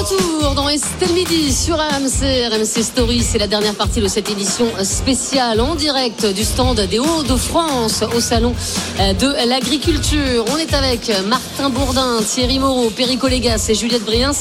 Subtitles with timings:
[0.00, 3.22] Retour dans Estelle Midi sur RMC, RMC Story.
[3.22, 8.20] C'est la dernière partie de cette édition spéciale en direct du stand des Hauts-de-France au
[8.20, 8.54] Salon
[8.98, 10.46] de l'Agriculture.
[10.50, 14.32] On est avec Martin Bourdin, Thierry Moreau, Perico Légas et Juliette Briens.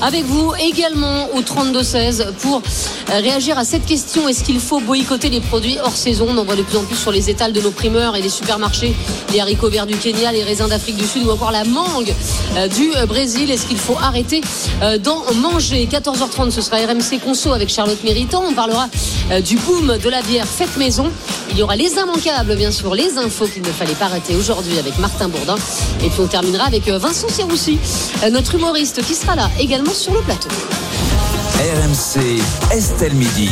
[0.00, 2.62] Avec vous également au 32-16 pour
[3.08, 4.28] réagir à cette question.
[4.28, 6.28] Est-ce qu'il faut boycotter les produits hors saison?
[6.30, 8.28] On en voit de plus en plus sur les étals de nos primeurs et les
[8.28, 8.94] supermarchés.
[9.32, 12.14] Les haricots verts du Kenya, les raisins d'Afrique du Sud ou encore la mangue
[12.76, 13.50] du Brésil.
[13.50, 14.40] Est-ce qu'il faut arrêter
[15.02, 18.42] d'en manger 14h30, ce sera RMC Conso avec Charlotte Méritant.
[18.48, 18.88] On parlera
[19.44, 21.10] du boom de la bière faite maison.
[21.50, 24.78] Il y aura les immanquables, bien sûr, les infos qu'il ne fallait pas rater aujourd'hui
[24.78, 25.56] avec Martin Bourdin.
[26.04, 27.78] Et puis on terminera avec Vincent Siroussi,
[28.30, 30.48] notre humoriste qui sera là également sur le plateau.
[31.58, 32.40] RMC,
[32.72, 33.50] Estelle Midi.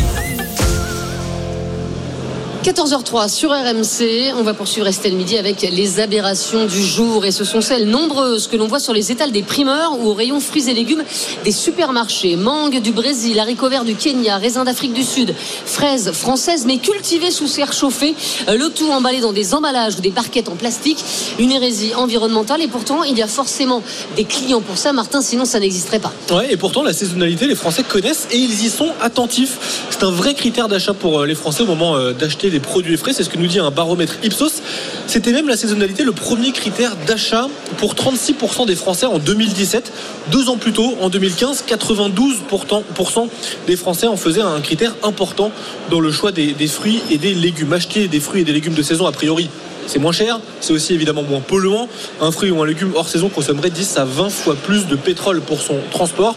[2.69, 7.42] 14h03 sur RMC, on va poursuivre Estelle Midi avec les aberrations du jour et ce
[7.42, 10.69] sont celles nombreuses que l'on voit sur les étals des primeurs ou au rayon fruits
[10.69, 11.02] et légumes
[11.46, 12.36] des supermarchés.
[12.36, 17.30] Mangue du Brésil, haricots verts du Kenya, raisins d'Afrique du Sud, fraises françaises mais cultivées
[17.30, 18.14] sous serre chauffée,
[18.48, 21.02] le tout emballé dans des emballages ou des barquettes en plastique,
[21.39, 23.83] une hérésie environnementale et pourtant il y a forcément
[24.16, 26.12] des clients pour ça Martin, sinon ça n'existerait pas.
[26.30, 29.86] Ouais, et pourtant la saisonnalité les Français connaissent et ils y sont attentifs.
[29.89, 33.12] C'est un vrai critère d'achat pour les Français au moment d'acheter des produits frais.
[33.12, 34.62] C'est ce que nous dit un baromètre Ipsos.
[35.06, 39.92] C'était même la saisonnalité le premier critère d'achat pour 36% des Français en 2017.
[40.31, 43.29] Deux ans plus tôt, en 2015, 92%
[43.67, 45.51] des Français en faisaient un critère important
[45.91, 47.73] dans le choix des, fruits et des légumes.
[47.73, 49.48] Acheter des fruits et des légumes de saison, a priori,
[49.86, 51.89] c'est moins cher, c'est aussi évidemment moins polluant.
[52.20, 55.41] Un fruit ou un légume hors saison consommerait 10 à 20 fois plus de pétrole
[55.41, 56.36] pour son transport.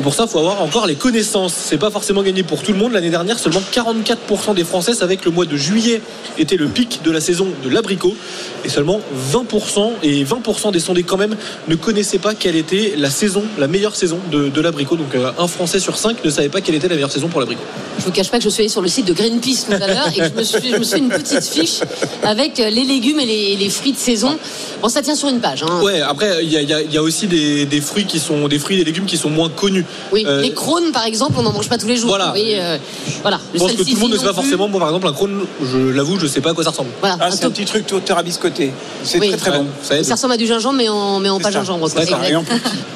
[0.00, 1.52] Et pour ça, il faut avoir encore les connaissances.
[1.52, 2.92] C'est pas forcément gagné pour tout le monde.
[2.92, 6.00] L'année dernière, seulement 44% des Français savaient que le mois de juillet
[6.38, 8.16] était le pic de la saison de l'abricot.
[8.64, 11.36] Et seulement 20%, et 20% des sondés quand même,
[11.68, 14.96] ne connaissaient pas quelle était la saison, la meilleure saison de, de l'abricot.
[14.96, 17.40] Donc euh, un Français sur cinq ne savait pas quelle était la meilleure saison pour
[17.40, 17.60] l'abricot.
[17.98, 19.86] Je vous cache pas que je suis allé sur le site de Greenpeace tout à
[19.86, 21.80] l'heure et que je me suis, je me suis fait une petite fiche
[22.22, 24.38] avec les légumes et les, les, fruits de saison.
[24.80, 25.62] Bon, ça tient sur une page.
[25.62, 25.82] Hein.
[25.82, 28.76] Ouais, après, il y, y, y a, aussi des, des, fruits qui sont des fruits
[28.76, 29.84] et des légumes qui sont moins connus.
[30.12, 32.08] Oui, euh, les crônes, par exemple, on n'en mange pas tous les jours.
[32.08, 32.32] Voilà.
[32.34, 32.78] Oui, euh,
[33.22, 33.40] voilà.
[33.54, 34.68] Je pense que tout le monde ne sait pas forcément.
[34.68, 36.90] Moi, par exemple, un crône, je l'avoue, je ne sais pas à quoi ça ressemble.
[37.00, 38.72] Voilà, ah, c'est un petit truc tout terrabiscoté.
[39.02, 39.28] C'est oui.
[39.28, 39.66] très très bon.
[39.82, 41.60] Ça, ça, ressemble à du gingembre, mais en, mais en pas ça.
[41.60, 41.88] gingembre.
[42.28, 42.40] Et en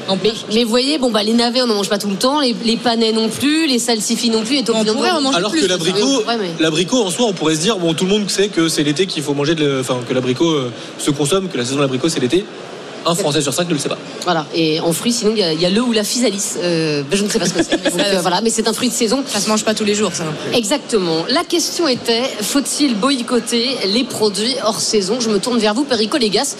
[0.08, 2.16] en mais, mais, vous voyez, bon, bah, les navets, on n'en mange pas tout le
[2.16, 2.40] temps.
[2.40, 3.66] Les, les panais non plus.
[3.66, 4.56] Les salsifis non plus.
[4.56, 6.24] Et on pourrait en manger Alors plus, que l'abricot,
[6.60, 9.06] l'abricot, en soi, on pourrait se dire, bon, tout le monde sait que c'est l'été
[9.06, 12.08] qu'il faut manger, de, enfin, que l'abricot euh, se consomme, que la saison de l'abricot,
[12.08, 12.44] c'est l'été
[13.06, 13.98] un Français sur cinq ne le sait pas.
[14.22, 14.46] Voilà.
[14.54, 16.54] Et en fruits, sinon, il y, y, a le ou la physalis.
[16.58, 17.74] Euh, je ne sais pas ce que c'est.
[17.98, 19.22] euh, voilà, mais c'est un fruit de saison.
[19.26, 20.24] Ça se mange pas tous les jours, ça.
[20.52, 21.24] Exactement.
[21.28, 25.20] La question était faut-il boycotter les produits hors saison?
[25.20, 26.56] Je me tourne vers vous, Perico Légas.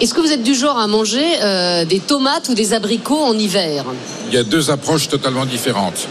[0.00, 3.36] Est-ce que vous êtes du genre à manger euh, des tomates ou des abricots en
[3.38, 3.84] hiver?
[4.28, 6.06] Il y a deux approches totalement différentes.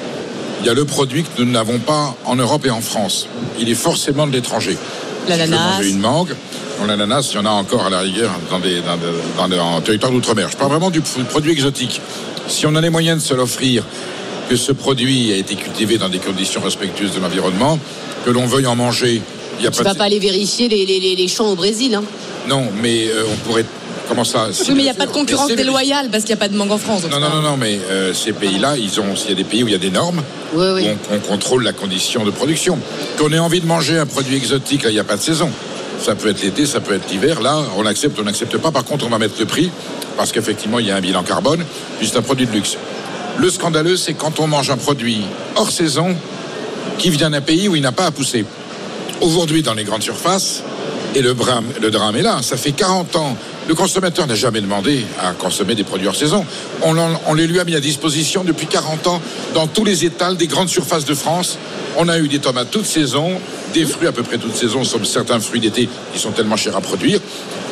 [0.61, 3.27] Il y a le produit que nous n'avons pas en Europe et en France.
[3.59, 4.77] Il est forcément de l'étranger.
[5.27, 5.81] L'ananas.
[5.81, 6.35] Si une mangue,
[6.85, 10.49] l'ananas, il y en a encore à la rigueur dans des, dans, en territoire d'outre-mer.
[10.51, 12.01] Je parle vraiment du produit exotique.
[12.47, 13.83] Si on a les moyens de se l'offrir,
[14.49, 17.79] que ce produit a été cultivé dans des conditions respectueuses de l'environnement,
[18.25, 19.21] que l'on veuille en manger,
[19.59, 19.83] il y a tu pas.
[19.83, 19.97] ne vas de...
[19.99, 21.93] pas aller vérifier les, les, les, champs au Brésil.
[21.93, 22.03] Hein.
[22.47, 23.65] Non, mais euh, on pourrait.
[24.07, 26.43] Comment ça Oui, mais il n'y a pas de concurrence déloyale parce qu'il n'y a
[26.43, 27.03] pas de mangue en France.
[27.11, 29.13] Non, non, non, non, mais euh, ces pays-là, ils ont.
[29.25, 30.23] Il y a des pays où il y a des normes.
[30.55, 30.87] Oui, oui.
[30.87, 32.79] Où on, on, contrôle la condition de production.
[33.19, 35.51] Qu'on ait envie de manger un produit exotique, là, il n'y a pas de saison.
[36.01, 37.41] Ça peut être l'été, ça peut être l'hiver.
[37.41, 38.71] Là, on accepte, on n'accepte pas.
[38.71, 39.69] Par contre, on va mettre le prix
[40.17, 41.63] parce qu'effectivement, il y a un bilan carbone.
[41.97, 42.77] Puis c'est un produit de luxe.
[43.37, 45.21] Le scandaleux, c'est quand on mange un produit
[45.55, 46.15] hors saison
[46.97, 48.45] qui vient d'un pays où il n'a pas à pousser.
[49.21, 50.63] Aujourd'hui, dans les grandes surfaces,
[51.15, 53.35] et le drame, est là, ça fait 40 ans.
[53.67, 56.45] Le consommateur n'a jamais demandé à consommer des produits hors saison.
[56.83, 56.95] On,
[57.27, 59.21] on, les lui a mis à disposition depuis 40 ans
[59.53, 61.57] dans tous les étals des grandes surfaces de France.
[61.97, 63.39] On a eu des tomates toute saison,
[63.73, 66.75] des fruits à peu près toute saison, sauf certains fruits d'été qui sont tellement chers
[66.75, 67.19] à produire.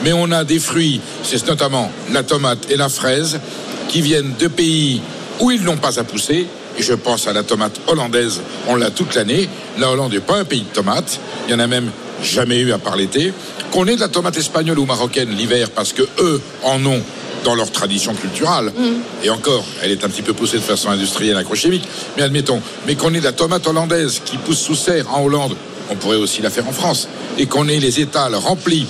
[0.03, 3.39] Mais on a des fruits, c'est notamment la tomate et la fraise,
[3.88, 5.01] qui viennent de pays
[5.39, 6.47] où ils n'ont pas à pousser.
[6.77, 9.49] Et je pense à la tomate hollandaise, on l'a toute l'année.
[9.79, 11.19] La Hollande n'est pas un pays de tomates.
[11.47, 11.89] Il y en a même
[12.21, 13.33] jamais eu à part l'été.
[13.71, 17.01] Qu'on ait de la tomate espagnole ou marocaine l'hiver parce que eux en ont
[17.44, 18.71] dans leur tradition culturelle.
[18.77, 19.25] Mmh.
[19.25, 21.88] Et encore, elle est un petit peu poussée de façon industrielle, agrochimique.
[22.15, 25.55] Mais admettons, mais qu'on ait de la tomate hollandaise qui pousse sous serre en Hollande,
[25.89, 27.07] on pourrait aussi la faire en France.
[27.38, 28.86] Et qu'on ait les étals remplis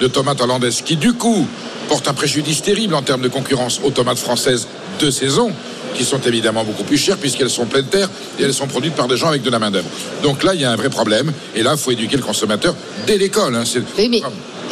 [0.00, 1.46] de tomates hollandaises qui, du coup,
[1.88, 4.66] portent un préjudice terrible en termes de concurrence aux tomates françaises
[5.00, 5.50] de saison
[5.94, 9.08] qui sont évidemment beaucoup plus chères puisqu'elles sont pleines terre et elles sont produites par
[9.08, 9.88] des gens avec de la main-d'œuvre.
[10.22, 11.32] Donc là, il y a un vrai problème.
[11.56, 12.74] Et là, il faut éduquer le consommateur
[13.06, 13.56] dès l'école.
[13.56, 13.64] hein.
[13.64, 14.20] C'est- Oui, mais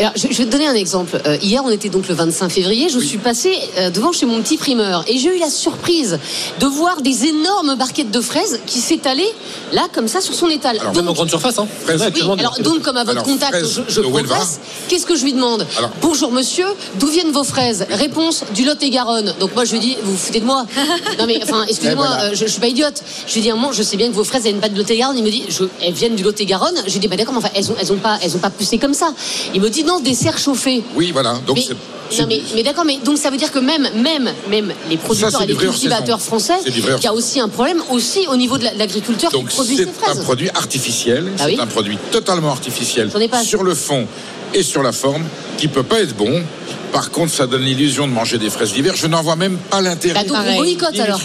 [0.00, 1.20] alors, je, je vais te donner un exemple.
[1.26, 2.88] Euh, hier, on était donc le 25 février.
[2.88, 6.19] Je suis passée euh, devant chez mon petit primeur et j'ai eu la surprise
[6.60, 9.32] de voir des énormes barquettes de fraises qui s'étalaient
[9.72, 10.76] là, comme ça, sur son étal.
[10.78, 11.66] Alors, Donc, Même en grande surface, hein.
[11.84, 12.02] Fraises.
[12.14, 14.00] Oui, alors donc comme à votre Alors, contact, fraises je, je.
[14.88, 15.90] Qu'est-ce que je lui demande Alors.
[16.02, 16.66] Bonjour monsieur,
[16.98, 19.34] d'où viennent vos fraises Réponse du Lot-et-Garonne.
[19.40, 20.66] Donc moi je lui dis, vous vous foutez de moi
[21.19, 22.22] Non mais enfin, excusez-moi, Et voilà.
[22.25, 23.02] euh, je, je suis pas idiote.
[23.26, 24.76] Je lui dis, un moment, je sais bien que vos fraises elles viennent pas de
[24.76, 25.16] Lot-et-Garonne.
[25.19, 25.44] Il me dit,
[25.82, 26.76] elles viennent du Lot-et-Garonne.
[26.87, 28.50] Je lui dis, bah d'accord, mais enfin, elles ont, elles ont pas, elles ont pas
[28.50, 29.12] poussé comme ça.
[29.54, 30.82] Il me dit des serres chauffées.
[30.94, 31.34] Oui, voilà.
[31.46, 31.78] Donc Mais, c'est- non,
[32.10, 35.30] c'est- mais, mais d'accord, mais donc ça veut dire que même, même, même les producteurs
[35.40, 38.58] c'est et les cultivateurs français, C'est il y a aussi un problème aussi au niveau
[38.58, 40.22] de la- de l'agriculteur qui produit c'est ses un fraises.
[40.24, 44.06] produit artificiel, Ah c'est oui un produit totalement artificiel pas sur le fond
[44.54, 45.25] et sur la forme
[45.58, 46.43] qui peut pas être bon.
[46.93, 48.94] Par contre, ça donne l'illusion de manger des fraises d'hiver.
[48.96, 50.25] Je n'en vois même pas l'intérêt.
[50.25, 51.20] Bah donc on boycotte alors.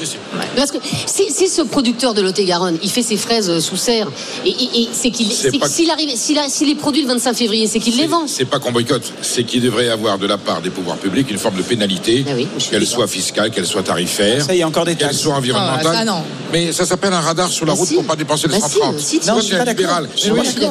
[0.56, 4.07] Parce que si, si ce producteur de Lot-et-Garonne, il fait ses fraises euh, sous serre,
[4.45, 7.95] et, et- et c'est qu'il, s'il arrive, s'il, les produit le 25 février, c'est qu'il
[7.95, 8.23] les vend.
[8.27, 11.29] C'est pas qu'on boycotte, c'est qu'il devrait y avoir de la part des pouvoirs publics
[11.31, 14.59] une forme de pénalité, Ah oui, suis qu'elle soit fiscale, qu'elle soit tarifaire, Ça, il
[14.59, 15.88] y a encore des qu'elle soit environnementale.
[15.89, 16.23] Ah, ça, non.
[16.51, 17.94] Mais ça s'appelle un radar sur la Bah route si.
[17.95, 19.00] pour pas dépenser les Bah si, 130.
[19.00, 20.09] si, tu- Non, Toi, je tu suis pas libéral.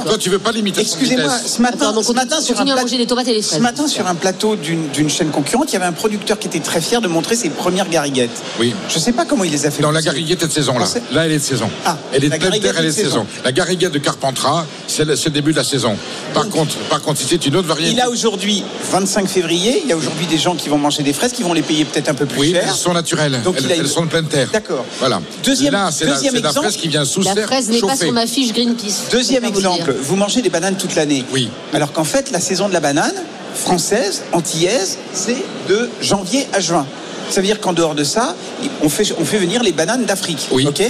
[0.04, 3.06] Toi, tu veux pas limiter Excusez-moi, ce matin, ce matin on sur un plat- des
[3.06, 3.58] tomates et des fraises.
[3.58, 6.60] Ce matin, sur un plateau d'une chaîne concurrente, il y avait un producteur qui était
[6.60, 8.30] très fier de montrer ses premières gariguettes.
[8.58, 8.74] Oui.
[8.88, 9.82] Je ne sais pas comment il les a fait.
[9.82, 10.86] Non, la gariguette est de saison là.
[11.12, 11.70] Là, elle est de saison.
[11.84, 13.26] Ah, elle est de pleine terre, elle est de saison.
[13.44, 15.96] La gariguette de Carpentras, c'est le, début de la saison.
[16.34, 17.92] Par contre, par contre, c'est une autre variété.
[17.92, 19.80] Il a aujourd'hui 25 février.
[19.84, 21.84] Il y a aujourd'hui des gens qui vont manger des fraises, qui vont les payer
[21.84, 22.64] peut-être un peu plus Oui, cher.
[22.66, 23.40] elles sont naturelles.
[23.44, 24.48] Donc, elles, elles sont de pleine terre.
[24.52, 24.84] D'accord.
[24.98, 25.20] Voilà.
[25.44, 28.52] Deuxième- Là, c'est la, fraise qui vient sous La fraise n'est pas sur ma fiche
[28.52, 29.10] Greenpeace.
[29.12, 31.24] Deuxième vous exemple, vous mangez des bananes toute l'année.
[31.32, 31.48] Oui.
[31.72, 33.14] Alors qu'en fait, la saison de la banane
[33.54, 35.36] française, antillaise, c'est
[35.68, 36.86] de janvier à juin.
[37.30, 38.34] Ça veut dire qu'en dehors de ça,
[38.82, 40.48] on fait, on fait venir les bananes d'Afrique.
[40.52, 40.66] Oui.
[40.66, 40.82] Ok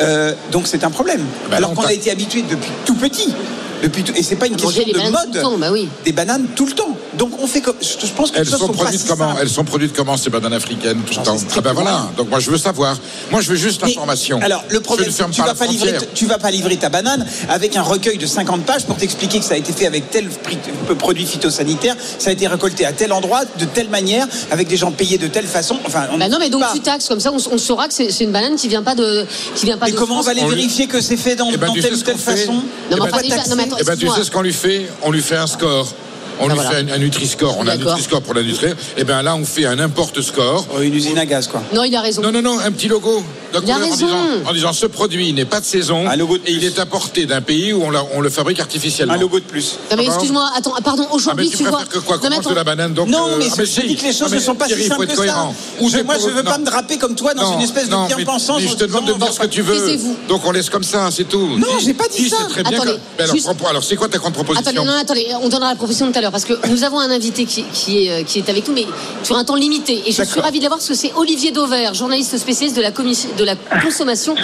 [0.00, 1.22] Euh, Donc c'est un problème.
[1.50, 3.28] Ben Alors non, qu'on a été habitué depuis tout petit.
[3.82, 5.38] Depuis tout- et c'est pas une question de mode.
[5.42, 5.88] temps, bah oui.
[6.04, 6.96] Des bananes tout le temps.
[7.18, 7.76] Donc on fait comme.
[7.80, 9.34] Je je pense que Elles les sont sont produites comment.
[9.40, 12.08] Elles sont produites comment ces bananes africaines tout J'en le temps Ah ben voilà.
[12.16, 12.96] Donc moi je veux savoir.
[13.30, 14.40] Moi je veux juste l'information.
[14.42, 17.26] Alors le problème, c'est que tu vas pas livrer, tu vas pas livrer ta banane
[17.48, 20.28] avec un recueil de 50 pages pour t'expliquer que ça a été fait avec tel
[20.98, 24.90] produit phytosanitaire, ça a été récolté à tel endroit, de telle manière, avec des gens
[24.92, 25.78] payés de telle façon.
[25.86, 26.72] Enfin, on Bah ne non, mais donc pas.
[26.74, 29.24] tu taxes comme ça, on, on saura que c'est, une banane qui vient pas de,
[29.54, 31.36] qui vient pas Mais de comment on va aller On lui- vérifier que c'est fait
[31.36, 33.62] dans, Eh ben, dans telle ou telle façon Non, mais enfin, déjà- taxer non, mais
[33.64, 35.92] attends, Eh ben, tu sais ce qu'on lui fait On lui fait un score.
[36.38, 36.70] On Ah, lui voilà.
[36.70, 37.56] fait un, un Nutri-Score.
[37.58, 37.76] On a un.
[37.76, 38.72] Nutri-Score pour l'industrie.
[38.96, 40.66] Et bien là, on fait un importe score.
[40.74, 41.62] Oh, Une usine à gaz, quoi.
[41.74, 42.22] Non, il a raison.
[42.22, 43.22] Non, non, non, un petit logo.
[43.52, 44.06] De couleur en disant,
[44.46, 47.26] en disant ce produit n'est pas de saison Un logo de et il est apporté
[47.26, 49.14] d'un pays où on, l'a- on le fabrique artificiellement.
[49.14, 49.76] Un logo de plus.
[49.90, 51.84] Non, mais Ah, excuse-moi, attends, pardon, Ah, mais aujourd'hui, tu tu vois.
[51.84, 52.54] que quoi Non, Qu'on mais mange de attends.
[52.56, 53.86] la banane donc Non, euh, mais, ah, je si.
[53.86, 55.48] dis que les choses Ah, ne mais sont pas Thierry, si simples que ça.
[55.80, 56.64] Ou Je- moi, pour- je veux pas non.
[56.64, 58.60] me draper comme toi dans Non, une espèce non, de mais- bien-pensance.
[58.60, 59.96] mais en je te demande de me dire ce que tu veux.
[60.28, 61.56] Donc on laisse comme ça, c'est tout.
[61.58, 62.36] Non, j'ai pas dit ça.
[62.48, 62.78] c'est très bien.
[62.80, 63.24] Attendez, que- Mais
[63.68, 66.32] alors, c'est quoi ta contre-proposition Attendez, non, attendez, on donnera la proposition tout à l'heure
[66.32, 68.86] parce que nous avons un invité qui, qui est, euh, qui est avec nous, mais
[69.22, 70.02] sur un temps limité.
[70.06, 72.90] Et je suis ravie de l'avoir parce que c'est Olivier Dauvert, journaliste spécialiste de la,
[72.90, 74.34] commission, de la consommation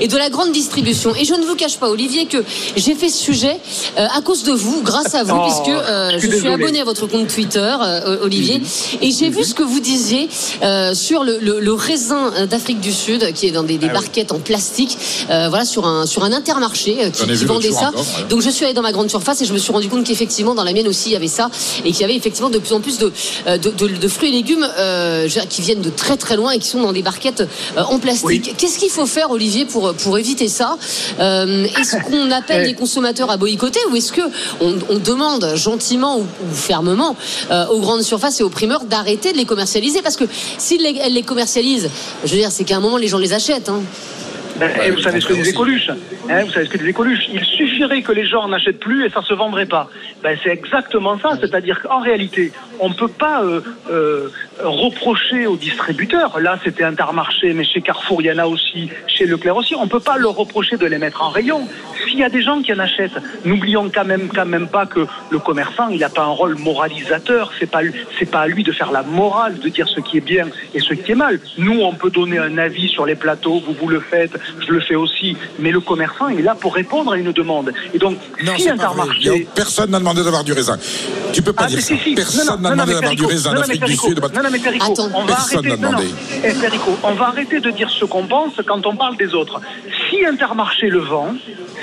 [0.00, 1.14] et de la grande distribution.
[1.16, 2.44] Et je ne vous cache pas, Olivier, que
[2.76, 3.58] j'ai fait ce sujet
[3.98, 6.54] euh, à cause de vous, grâce à vous, Oh, puisque euh, je suis désolé.
[6.54, 8.60] abonné à votre compte Twitter, euh, Olivier,
[9.00, 10.28] et j'ai vu ce que vous disiez
[10.62, 13.88] euh, sur le, le- le raisin euh, d'Afrique du Sud, qui est dans des, des
[13.88, 14.96] barquettes en plastique,
[15.30, 17.88] euh, voilà, sur un, sur un intermarché euh, qui, qui vendait ça.
[17.88, 18.24] encore, ouais.
[18.28, 20.54] Donc je suis allée dans ma grande surface et je me suis rendu compte qu'effectivement
[20.54, 21.50] dans la mienne aussi il y avait ça
[21.84, 23.12] et qu'il y avait effectivement de plus en plus de,
[23.46, 26.58] euh, de, de- de fruits et légumes euh, qui viennent de très très loin et
[26.58, 27.42] qui sont dans des barquettes
[27.76, 28.24] euh, en plastique.
[28.26, 28.39] Oui.
[28.40, 30.76] Qu'est-ce qu'il faut faire Olivier pour, pour éviter ça
[31.18, 34.22] Euh, Est-ce qu'on appelle les consommateurs à boycotter ou est-ce que
[34.60, 37.16] on, on demande gentiment ou, ou fermement
[37.50, 40.02] euh, aux grandes surfaces et aux primeurs d'arrêter de les commercialiser?
[40.02, 40.24] Parce que
[40.58, 41.90] s'ils les, elles les commercialisent,
[42.24, 43.68] je veux dire c'est qu'à un moment les gens les achètent.
[43.68, 43.80] hein.
[44.58, 45.88] Ben, Ouais, et vous savez ce que disait Coluche
[46.28, 49.06] hein, Vous savez ce que disait Coluche Il suffirait que les gens en achètent plus
[49.06, 49.88] et ça se vendrait pas.
[50.22, 51.30] Ben, c'est exactement ça.
[51.40, 54.28] C'est-à-dire qu'en réalité, on ne peut pas euh, euh,
[54.64, 56.38] reprocher aux distributeurs.
[56.40, 59.74] Là, c'était Intermarché, mais chez Carrefour, il y en a aussi, chez Leclerc aussi.
[59.74, 61.66] On ne peut pas leur reprocher de les mettre en rayon.
[62.04, 65.06] S'il y a des gens qui en achètent, n'oublions quand même, quand même pas que
[65.30, 67.52] le commerçant, il n'a pas un rôle moralisateur.
[67.58, 67.80] C'est pas,
[68.18, 70.80] c'est pas à lui de faire la morale, de dire ce qui est bien et
[70.80, 71.40] ce qui est mal.
[71.58, 73.62] Nous, on peut donner un avis sur les plateaux.
[73.66, 74.32] Vous, vous le faites,
[74.66, 75.36] je le fais aussi.
[75.58, 77.72] Mais le commerçant, il est là pour répondre à une demande.
[77.94, 79.46] Et donc, Non, si Intermarché.
[79.54, 80.78] Personne n'a demandé d'avoir du raisin.
[81.32, 81.94] Tu peux pas Ah, dire ça.
[81.94, 82.14] si, si.
[82.14, 84.20] Personne n'a demandé d'avoir du raisin d'Afrique du Sud.
[84.34, 85.08] Non, non, mais Perico, Attends.
[85.14, 85.76] on va Personne arrêter.
[85.82, 86.02] n'a non, non.
[86.04, 86.54] demandé.
[86.60, 89.60] Perico, on va arrêter de dire ce qu'on pense quand on parle des autres.
[90.10, 91.34] Si Intermarché le vend,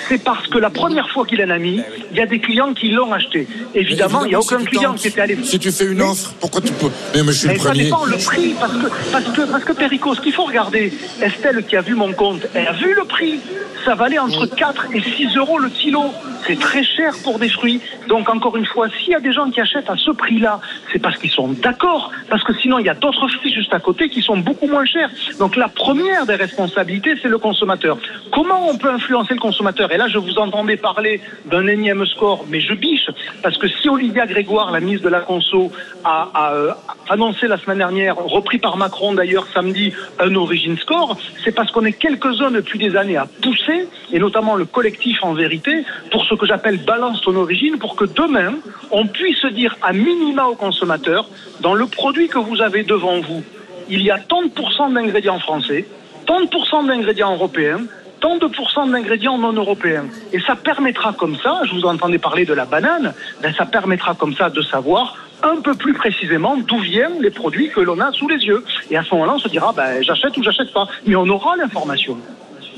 [0.10, 1.82] c'est parce que la première fois qu'il en a mis,
[2.12, 3.48] il y a des clients qui l'ont acheté.
[3.74, 5.38] Évidemment, il n'y a aucun client qui était allé.
[5.44, 6.92] Si tu fais une offre, pourquoi tu peux.
[7.16, 9.64] Mais moi, je suis Mais le ça dépend le prix, parce que, parce que, parce
[9.64, 10.92] que Perico, ce qu'il faut regarder,
[11.22, 13.40] Estelle qui a vu mon compte, elle a vu le prix.
[13.86, 16.04] Ça valait entre 4 et 6 euros le kilo.
[16.46, 17.80] C'est très cher pour des fruits.
[18.08, 20.60] Donc, encore une fois, s'il y a des gens qui achètent à ce prix-là,
[20.92, 22.12] c'est parce qu'ils sont d'accord.
[22.30, 24.86] Parce que sinon, il y a d'autres fruits juste à côté qui sont beaucoup moins
[24.86, 25.10] chers.
[25.40, 27.98] Donc, la première des responsabilités, c'est le consommateur.
[28.32, 29.92] Comment on peut influencer le consommateur?
[29.92, 33.10] Et là, je vous entendais parler d'un énième score, mais je biche.
[33.42, 35.72] Parce que si Olivia Grégoire, la ministre de la Conso,
[36.04, 36.72] a, euh,
[37.10, 41.86] annoncé la semaine dernière, repris par Macron d'ailleurs samedi, un origin score, c'est parce qu'on
[41.86, 46.36] est quelques-uns depuis des années à pousser, et notamment le collectif en vérité, pour ce
[46.36, 48.56] que j'appelle balance ton origine, pour que demain,
[48.92, 51.30] on puisse dire à minima aux consommateurs,
[51.62, 53.44] dans le produit que vous avez devant vous,
[53.90, 55.88] il y a tant de pourcents d'ingrédients français,
[56.26, 57.82] tant de pourcents d'ingrédients européens,
[58.20, 60.06] tant de pourcents d'ingrédients non européens.
[60.34, 64.14] Et ça permettra comme ça, je vous entendais parler de la banane, ben ça permettra
[64.16, 68.12] comme ça de savoir un peu plus précisément d'où viennent les produits que l'on a
[68.12, 68.64] sous les yeux.
[68.90, 70.88] Et à ce moment-là, on se dira, ben, j'achète ou j'achète pas.
[71.06, 72.18] Mais on aura l'information.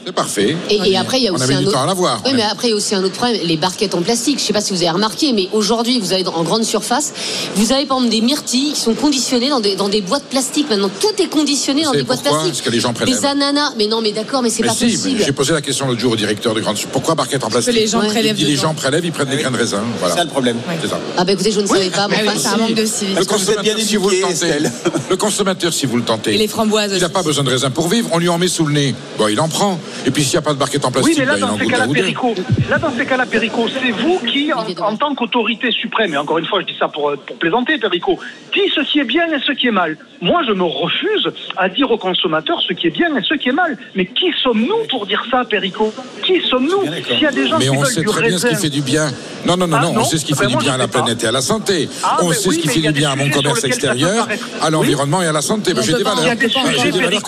[0.06, 0.56] C'est parfait.
[0.70, 1.76] Et, et après, il y a On aussi avait un du autre.
[1.78, 2.22] temps à l'avoir.
[2.26, 4.40] Oui, mais après, il y a aussi un autre problème, les barquettes en plastique.
[4.40, 7.14] Je sais pas si vous avez remarqué, mais aujourd'hui, vous avez dans- en grande surface,
[7.56, 10.70] vous avez par exemple des myrtilles qui sont conditionnées dans des, dans des boîtes plastiques.
[10.70, 12.48] Maintenant, tout est conditionné dans des boîtes plastiques.
[12.54, 13.20] Parce que les gens prélèvent.
[13.20, 13.74] Des ananas.
[13.78, 15.22] Mais non, mais d'accord, mais c'est pas si, possible.
[15.24, 17.72] j'ai posé la question l'autre jour au directeur de grande Pourquoi barquette en Parce que
[17.72, 18.06] plastique les gens Ouais.
[18.08, 19.84] Il prélèvent dit les gens prélèvent, ils prennent des grains de raisin.
[20.08, 20.58] C'est ça le problème.
[20.82, 21.00] C'est ça.
[21.18, 22.08] Ah bah écoutez, je ne savais pas.
[22.08, 23.20] mais Ah enfin, c'est un manque de civisme.
[23.20, 24.72] Le consommateur, si vous le tentez, Estelle.
[25.10, 27.70] le consommateur, si vous le tentez, Et les framboises il n'a pas besoin de raisin
[27.70, 28.10] pour vivre.
[28.14, 28.96] On lui en met sous le nez.
[29.18, 29.78] Bon, il en prend.
[30.06, 31.48] Et puis s'il n'y a pas de barquette en Oui, plastique, mais là, il en
[31.48, 31.88] dans ces cas-là.
[31.94, 32.36] Perico,
[32.70, 36.38] là, dans ces cas-là, Perico, c'est vous qui, en, en tant qu'autorité suprême, et encore
[36.38, 38.18] une fois, je dis ça pour, pour plaisanter, Perico,
[38.54, 39.98] dit ce qui est bien et ce qui est mal.
[40.22, 43.50] Moi, je me refuse à dire aux consommateurs ce qui est bien et ce qui
[43.50, 43.78] est mal.
[43.96, 45.94] Mais qui sommes-nous pour dire ça, Perico?
[46.24, 48.38] Qui sommes-nous S'il y a des gens Mais qui on veulent sait du très bien
[48.38, 49.12] ce qui fait du bien.
[49.46, 50.88] Non, non, non, Ah, non, on sait ce qui Ben fait du bien à la
[50.90, 51.88] planète et à la santé.
[52.04, 54.28] Ah, on ben sait oui, ce qui fait du bien à mon commerce extérieur,
[54.62, 54.72] à Oui.
[54.72, 55.74] l'environnement et à la santé.
[55.82, 56.26] J'ai des valeurs.
[56.38, 56.46] Que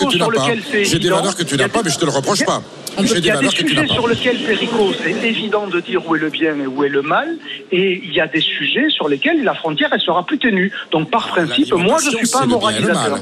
[0.08, 0.46] tu n'as pas.
[0.82, 2.61] J'ai des valeurs que tu n'as pas, mais je te le reproche pas.
[2.98, 6.28] Il y a des sujets sur lesquels, Perico, c'est évident de dire où est le
[6.30, 7.36] bien et où est le mal.
[7.70, 10.70] Et il y a des sujets sur lesquels la frontière, elle sera plus ténue.
[10.90, 13.18] Donc, par principe, moi, je ne suis pas moralisateur.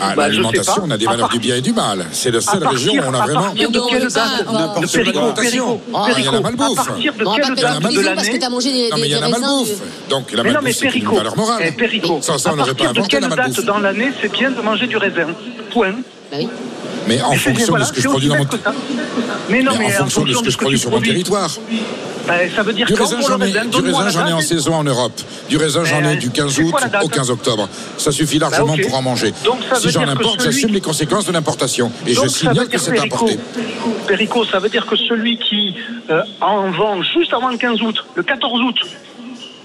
[0.00, 2.04] À Bah, l'alimentation, on a des valeurs part- du bien et du mal.
[2.10, 3.40] C'est la seule partir, région où on a à vraiment.
[3.42, 5.34] partir de quelle date n'importe de quoi.
[5.34, 6.78] Perico, Ah, il y en a Perico, malbouffe.
[6.80, 8.96] à partir de quelle la date de prison parce que l'année t'as mangé des, Non,
[8.96, 9.68] mais il y a la malbouffe.
[10.08, 11.72] Donc la Mais non, mais malbouffe, c'est une valeur morale.
[11.78, 13.56] Perico, Sans ça, on n'aurait pas partir de inventé quelle la malbouffe.
[13.58, 15.28] date dans l'année c'est bien de manger du raisin
[15.70, 15.94] Point.
[17.02, 17.08] Bah.
[17.08, 18.46] Mais en fonction de ce que je produis dans mon
[19.48, 21.50] mais en fonction de ce que je produis sur mon territoire.
[21.50, 25.20] ça veut dire Du raisin, j'en ai, en saison en Europe.
[25.48, 27.68] Du raisin, j'en ai du 15 c'est août au 15 octobre.
[27.98, 28.82] Ça suffit largement Bah, ok.
[28.82, 29.32] pour en manger.
[29.78, 31.90] Si j'en importe, j'assume les conséquences de l'importation.
[32.06, 33.38] Et je signale que c'est importé.
[34.06, 35.74] Perico, ça veut dire que celui qui
[36.10, 38.76] euh, en vend juste avant le 15 août, le 14 août,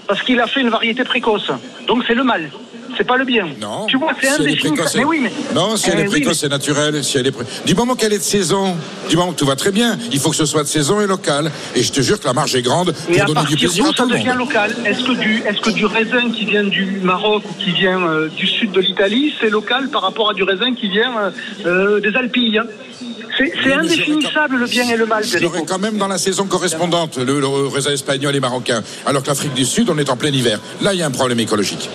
[0.08, 1.50] parce qu'il a fait une variété précoce,
[1.86, 2.50] donc c'est le mal.
[2.96, 3.46] C'est pas le bien.
[3.60, 3.84] Non.
[3.86, 4.26] Tu vois, c'est
[4.58, 5.30] si est Mais oui, mais.
[5.54, 7.04] Non, si elle Eh est oui, précoce, c'est naturel.
[7.04, 8.74] Si elle est pré- Du moment qu'elle est de saison,
[9.08, 11.06] du moment que tout va très bien, il faut que ce soit de saison et
[11.06, 11.52] local.
[11.76, 13.84] Et je te jure que la marge est grande mais- pour à donner du plaisir
[13.84, 16.64] à ça tout le devient local Est-ce que, du, est-ce que du raisin qui vient
[16.64, 20.34] du Maroc ou qui vient euh, du sud de l'Italie, c'est local par rapport à
[20.34, 21.30] du raisin qui vient euh,
[21.66, 22.64] euh, des Alpilles hein
[23.38, 25.72] C'est indéfinissable le bien et le mal, Je l'aurais Perico.
[25.74, 28.82] quand même dans la saison correspondante, le, le raisin espagnol et marocain.
[29.06, 30.58] Alors que l'Afrique du Sud, on est en plein hiver.
[30.80, 31.88] Là, il y a un problème écologique.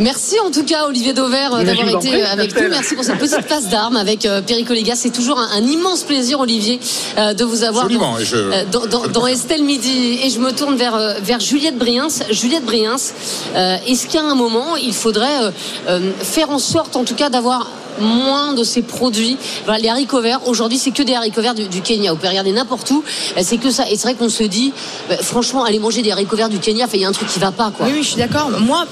[0.00, 2.68] Merci en tout cas Olivier Dauvert euh, d'avoir été prie, euh, avec nous.
[2.68, 4.96] Merci pour cette petite passe d'armes avec euh, Perico Légas.
[4.96, 6.80] C'est toujours un, un immense plaisir Olivier
[7.16, 10.18] de vous avoir Absolument, dans, je- dans, dans- dans Estelle Midi.
[10.24, 12.08] Et je me tourne vers, vers Juliette Briens.
[12.30, 12.96] Juliette Briens,
[13.54, 15.52] euh, est-ce qu'à un moment il faudrait
[15.88, 17.70] euh, faire en sorte en tout cas d'avoir
[18.00, 19.36] moins de ces produits.
[19.64, 22.10] Voilà, les haricots verts, aujourd'hui, c'est que des haricots verts du, Kenya.
[22.10, 23.04] Vous pouvez regarder n'importe où,
[23.36, 23.84] euh, c'est que ça.
[23.90, 24.72] Et c'est vrai qu'on se dit,
[25.08, 27.28] bah, franchement, aller manger des haricots verts du Kenya, enfin, il y a un truc
[27.28, 27.86] qui va pas, quoi.
[27.86, 28.50] Oui, oui, je suis d'accord.
[28.60, 28.84] Moi,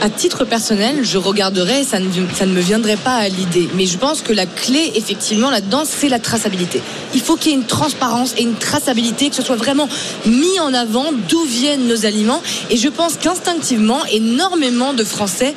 [0.00, 3.68] à, titre personnel, je regarderais, ça ne, me viendrait pas à l'idée.
[3.74, 6.82] Mais je pense que la clé, effectivement, là-dedans, c'est la traçabilité.
[7.14, 9.88] Il faut qu'il y ait une transparence et une traçabilité, que ce soit vraiment
[10.26, 12.42] mis en avant d'où viennent nos aliments.
[12.70, 15.54] Et je pense qu'instinctivement, énormément de Français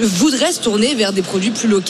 [0.00, 1.82] voudraient se tourner vers des produits plus locaux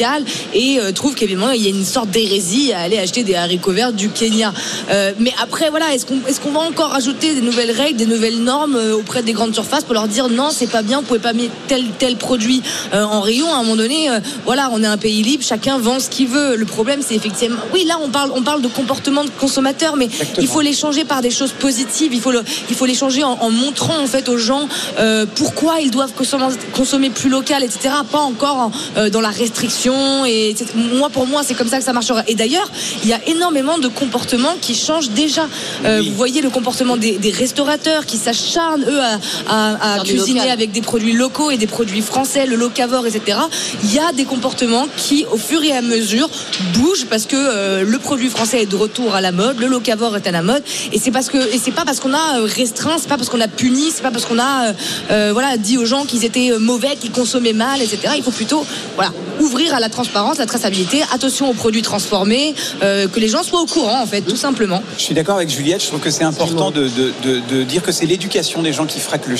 [0.55, 3.73] et euh, trouvent qu'évidemment, il y a une sorte d'hérésie à aller acheter des haricots
[3.73, 4.53] verts du Kenya.
[4.91, 8.07] Euh, mais après, voilà, est-ce qu'on est qu'on va encore rajouter des nouvelles règles, des
[8.07, 11.07] nouvelles normes euh, auprès des grandes surfaces pour leur dire non, c'est pas bien, vous
[11.07, 13.47] pouvez pas mettre tel tel produit en rayon?
[13.53, 14.09] À un moment donné
[14.45, 16.57] Voilà, on est un pays libre, chacun vend ce qu'il veut.
[16.57, 20.09] Le problème, c'est effectivement, oui, là, on parle, on parle de comportement de consommateur, mais
[20.39, 22.13] il faut les changer par des choses positives.
[22.15, 24.69] Il faut le, il faut les changer en, en montrant en fait aux gens
[24.99, 27.95] euh, pourquoi ils doivent consommer, consommer plus local, etc.
[28.11, 30.55] Pas encore en, euh, dans la restriction et, et
[30.95, 32.23] moi pour moi c'est comme ça que ça marchera.
[32.29, 32.71] Et d'ailleurs,
[33.03, 35.47] il y a énormément de comportements qui changent déjà.
[35.85, 36.09] Euh, Oui.
[36.09, 39.01] Vous voyez le comportement des, des restaurateurs qui s'acharnent eux
[39.49, 43.39] à, cuisiner avec des produits locaux et des produits français, le locavore, etc.
[43.85, 46.29] Il y a des comportements qui, au fur et à mesure,
[46.75, 50.17] bougent parce que euh, le produit français est de retour à la mode, le locavore
[50.17, 50.63] est à la mode,
[50.93, 53.29] et c'est parce que et c'est pas parce qu'on a euh, restreint, c'est pas parce
[53.29, 54.73] qu'on a puni, c'est pas parce qu'on a
[55.11, 58.15] euh, voilà dit aux gens qu'ils étaient mauvais, qu'ils consommaient mal, etc.
[58.17, 58.65] Il faut plutôt
[58.97, 63.43] voilà ouvrir à la transparence, la traçabilité, attention aux produits transformés, euh, que les gens
[63.43, 64.83] soient au courant en fait, tout simplement.
[64.99, 67.83] Je suis d'accord avec Juliette, je trouve que c'est important de, de- de- de dire
[67.83, 69.37] que c'est l'éducation des gens qui fera que le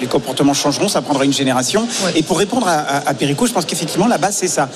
[0.00, 1.82] les, comportements changeront, ça prendra une génération.
[2.04, 2.12] Ouais.
[2.16, 4.68] Et pour répondre à, à, à Perico, je pense qu'effectivement la base c'est ça,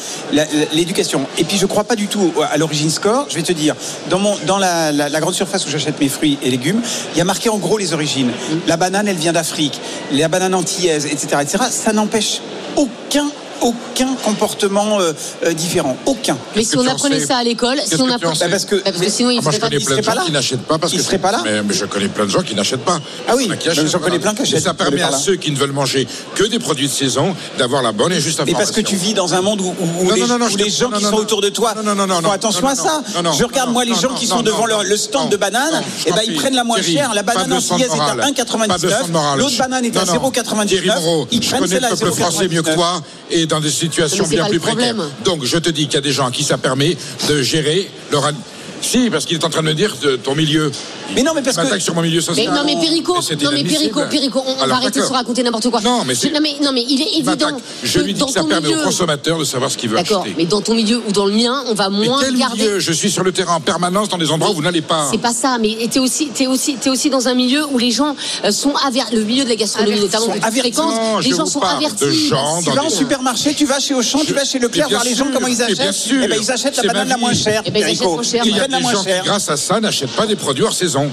[0.72, 1.26] l'éducation.
[1.38, 3.74] Et puis je crois pas du tout à l'origine score, je vais te dire,
[4.08, 6.80] dans, mon, dans la, la- la grande surface où j'achète mes fruits et légumes,
[7.14, 8.30] il y a marqué en gros les origines.
[8.66, 9.80] La banane elle vient d'Afrique,
[10.12, 11.28] la banane antillaise, etc.
[11.42, 11.64] etc.
[11.70, 12.40] Ça n'empêche
[12.76, 13.26] aucun
[13.62, 15.12] aucun comportement euh,
[15.44, 15.96] euh, différent.
[16.06, 16.36] Aucun.
[16.56, 18.34] Mais si on apprenait ça à l'école, si on apprenait.
[18.38, 19.84] Bah, parce que, Bah, parce que sinon, il Ah, moi, je serait pas- connais il
[19.86, 20.26] plein de serait pas gens là.
[20.26, 21.40] qui n'achètent pas parce Il que serait pas là.
[21.44, 23.00] Mais, mais je connais plein de gens qui n'achètent pas.
[23.28, 25.16] Ah oui, mais j'en connais plein qui achètent, Et ça permet à là.
[25.18, 28.38] ceux qui ne veulent manger que des produits de saison d'avoir la bonne et juste
[28.38, 28.58] Mais information.
[28.58, 30.46] parce que tu vis dans un monde où, où- où Non, les, non, non, non,
[30.46, 31.74] où je les te- gens qui sont autour de toi
[32.22, 33.02] font attention à ça.
[33.38, 36.22] je regarde moi les gens qui sont devant le stand de bananes, et ben t'en
[36.26, 37.12] ils prennent la moins chère.
[37.14, 38.16] La banane antillaise est à morale.
[38.18, 39.06] Pas de leçon 1,99.
[39.06, 39.38] de morale.
[39.38, 40.30] L'autre banane est à Non, non.
[40.30, 40.94] Thierry 0,99.
[40.94, 42.74] Moreau, Ils je prennent connais celle à le peuple français mieux que 0,99.
[42.74, 44.94] toi et dans des situations bien plus précaires.
[45.24, 46.96] Donc je te dis qu'il y a des gens à qui ça permet
[47.28, 48.32] de gérer leur.
[48.82, 50.70] Si, parce qu'il est en train de me dire de ton milieu.
[51.14, 52.54] Mais non, mais parce que sur mon milieu Mais social.
[52.54, 53.64] non mais Perico, Mais non mais.
[53.64, 55.16] Perico, Perico, on, on va arrêter de se d'accord.
[55.16, 55.80] raconter n'importe quoi.
[55.80, 57.56] Non, mais c'est- non mais non mais il est évident.
[57.82, 59.90] Je que lui dis dans que ça permet milieu- au consommateur de savoir ce qu'il
[59.90, 60.34] veut D'accord, acheter.
[60.38, 62.62] mais dans ton milieu ou dans le mien, on va Mais moins quel garder.
[62.62, 62.78] milieu?
[62.80, 65.08] Je suis sur le terrain en permanence dans des endroits où vous n'allez pas.
[65.10, 67.90] C'est pas ça, mais t'es aussi, t'es aussi, t'es aussi dans un milieu où les
[67.90, 69.14] gens euh, sont avertis.
[69.16, 70.60] Le milieu de la gastronomie, Avertis, notamment sont que tu avertis.
[70.72, 72.28] fréquentes, Non, les gens sont parle de avertis.
[72.28, 74.88] gens tu dans vas au supermarché, tu vas chez Auchan, tu vas chez Leclerc Mais
[74.90, 75.92] bien voir les gens comment ils mais bien achètent.
[75.94, 76.20] sûr.
[76.22, 77.62] Eh ben ils achètent la banane la moins chère.
[77.66, 78.14] Eh ben, ils achètent Perico.
[78.14, 78.44] moins cher.
[78.70, 79.24] La moins gens qui, chère.
[79.24, 81.10] grâce à ça, n'achètent pas des produits hors saison.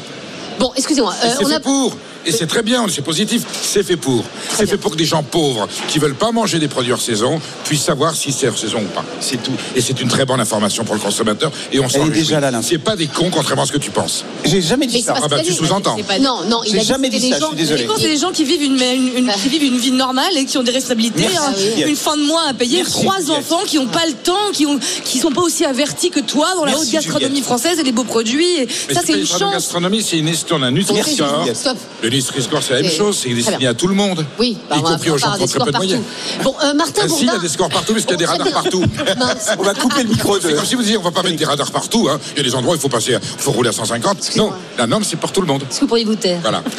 [0.60, 1.60] Bon, excusez-moi, euh, on a.
[1.60, 1.96] pour.
[2.28, 3.44] Et c'est très bien, c'est positif.
[3.64, 4.24] C'est fait pour.
[4.56, 7.40] C'est fait pour que des gens pauvres qui veulent pas manger des produits hors saison
[7.64, 9.04] puissent savoir si c'est hors saison ou pas.
[9.22, 9.54] C'est tout.
[9.76, 11.52] Et c'est une très bonne information pour le consommateur.
[11.72, 12.20] Et on s'en Elle est réjouit.
[12.24, 12.52] déjà là.
[12.62, 14.26] C'est pas des cons, contrairement à ce que tu penses.
[14.46, 15.16] J'ai jamais Mais dit ça.
[15.24, 15.96] Ah bah, tu sous-entends.
[16.22, 17.88] Non, non, il J'ai a dit jamais dit ça, des je suis gens- désolé.
[17.98, 20.58] C'est des gens qui vivent une, une- une- qui vivent une vie normale et qui
[20.58, 21.88] ont des responsabilités, Merci, hein, Juliette.
[21.90, 23.38] une fin de mois à payer, Merci, trois Juliette.
[23.40, 26.48] enfants qui n'ont pas le temps, qui ont, qui sont pas aussi avertis que toi
[26.56, 27.46] dans la Merci, haute gastronomie Juliette.
[27.46, 28.46] française et les beaux produits.
[28.58, 29.52] Et Mais ça, c'est une chance.
[29.54, 30.74] gastronomie, c'est une histoire d'un.
[30.76, 31.56] Juliette.
[31.56, 31.78] Stop.
[32.04, 33.18] Le Nutri-Score, c'est la même chose.
[33.18, 33.72] C'est bien.
[33.72, 34.26] à tout le monde.
[34.40, 36.02] Oui, bah, y compris aux gens qui ont des très peu de scores moyens.
[36.04, 36.44] partout.
[36.44, 37.42] Bon, euh, Martin Ah, si, il y a Bourdin.
[37.44, 38.84] des scores partout, parce qu'il y a des radars partout.
[39.60, 40.56] On va couper le micro C'est de.
[40.56, 42.08] comme si vous disiez, on va pas mettre des radars partout.
[42.12, 42.20] hein.
[42.36, 44.18] Il y a des endroits où il faut passer, il faut rouler à 150.
[44.18, 44.50] Excusez-moi.
[44.50, 45.64] Non, la norme, c'est pour tout le monde.
[45.64, 46.64] Est-ce que vous pourriez vous taire Voilà.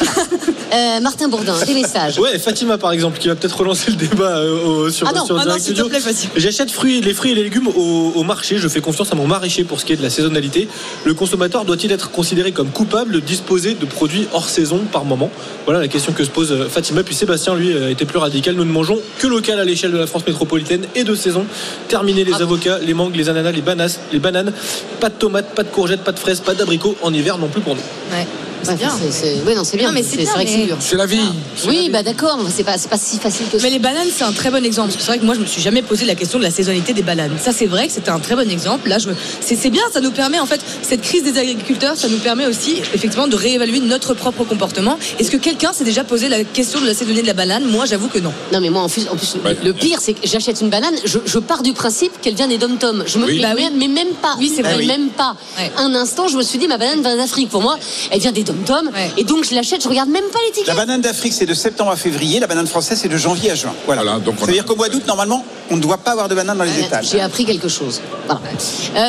[0.71, 2.19] Euh, Martin Bourdin, des messages.
[2.19, 5.25] Ouais, Fatima par exemple, qui va peut-être relancer le débat euh, au- sur, Ah non,
[5.25, 5.97] sur ah non, s'il te plaît.
[6.35, 8.59] J'achète fruits, les fruits et les légumes au, au marché.
[8.59, 10.67] Je fais confiance à mon maraîcher pour ce qui est de la saisonnalité.
[11.05, 15.18] Le consommateur doit-il être considéré comme coupable de disposer de produits hors saison par moment
[15.65, 17.03] Voilà la question que se pose euh, Fatima.
[17.03, 18.55] Puis Sébastien, lui, a été plus radical.
[18.55, 21.45] Nous ne mangeons que local à l'échelle de la France métropolitaine et de saison.
[21.87, 24.53] Terminez les Ah avocats, les mangues, les ananas, les bananes, les bananes.
[24.99, 27.61] Pas de tomates, pas de courgettes, pas de fraises, pas d'abricots en hiver non plus
[27.61, 27.81] pour nous.
[28.11, 28.25] Ouais.
[28.63, 28.89] C'est Ouais, bien.
[28.99, 29.87] c'est- c'est- non, c'est bien.
[29.87, 30.77] Non, mais c'est bien, vrai que c'est dur.
[30.79, 31.19] C'est la vie.
[31.55, 33.63] C'est Oui, bah d'accord, mais c'est pas, c'est pas si facile que ça.
[33.63, 34.87] Mais les bananes, c'est un très bon exemple.
[34.89, 36.51] Parce que c'est vrai que moi, je me suis jamais posé la question de la
[36.51, 37.31] saisonnalité des bananes.
[37.41, 38.89] Ça, c'est vrai que c'était un très bon exemple.
[38.89, 39.15] Là, je me...
[39.41, 42.45] c'est, c'est bien, ça nous permet, en fait, cette crise des agriculteurs, ça nous permet
[42.47, 44.97] aussi, effectivement, de réévaluer notre propre comportement.
[45.19, 47.65] Est-ce que quelqu'un s'est déjà posé la question de la saisonnalité de la banane?
[47.65, 48.33] Moi, j'avoue que non.
[48.53, 49.55] Non, mais moi, en plus, en plus Ouais.
[49.63, 52.57] le pire, c'est que j'achète une banane, je, je pars du principe qu'elle vient des
[52.57, 53.03] dom-toms.
[53.05, 53.39] Je me Oui.
[53.41, 53.67] Bah oui.
[53.75, 54.35] mais même pas.
[54.37, 54.85] Oui, c'est vrai.
[54.85, 55.35] Même pas.
[55.57, 55.71] Ouais.
[55.77, 57.49] Un instant, je me suis dit, ma banane vient d'Afrique.
[57.49, 57.77] Pour moi,
[58.11, 59.11] elle vient des Ouais.
[59.17, 60.75] Et donc, je l'achète, je regarde même pas La l'étiquette.
[60.75, 62.39] banane d'Afrique, c'est de septembre à février.
[62.39, 63.73] La banane française, c'est de janvier à juin.
[63.85, 64.01] Voilà.
[64.03, 66.11] Voilà, donc on Ça veut a- dire qu'au mois d'août, normalement, on ne doit pas
[66.11, 67.03] avoir de banane dans les étals.
[67.09, 68.01] J'ai appris quelque chose.
[68.27, 68.41] Voilà.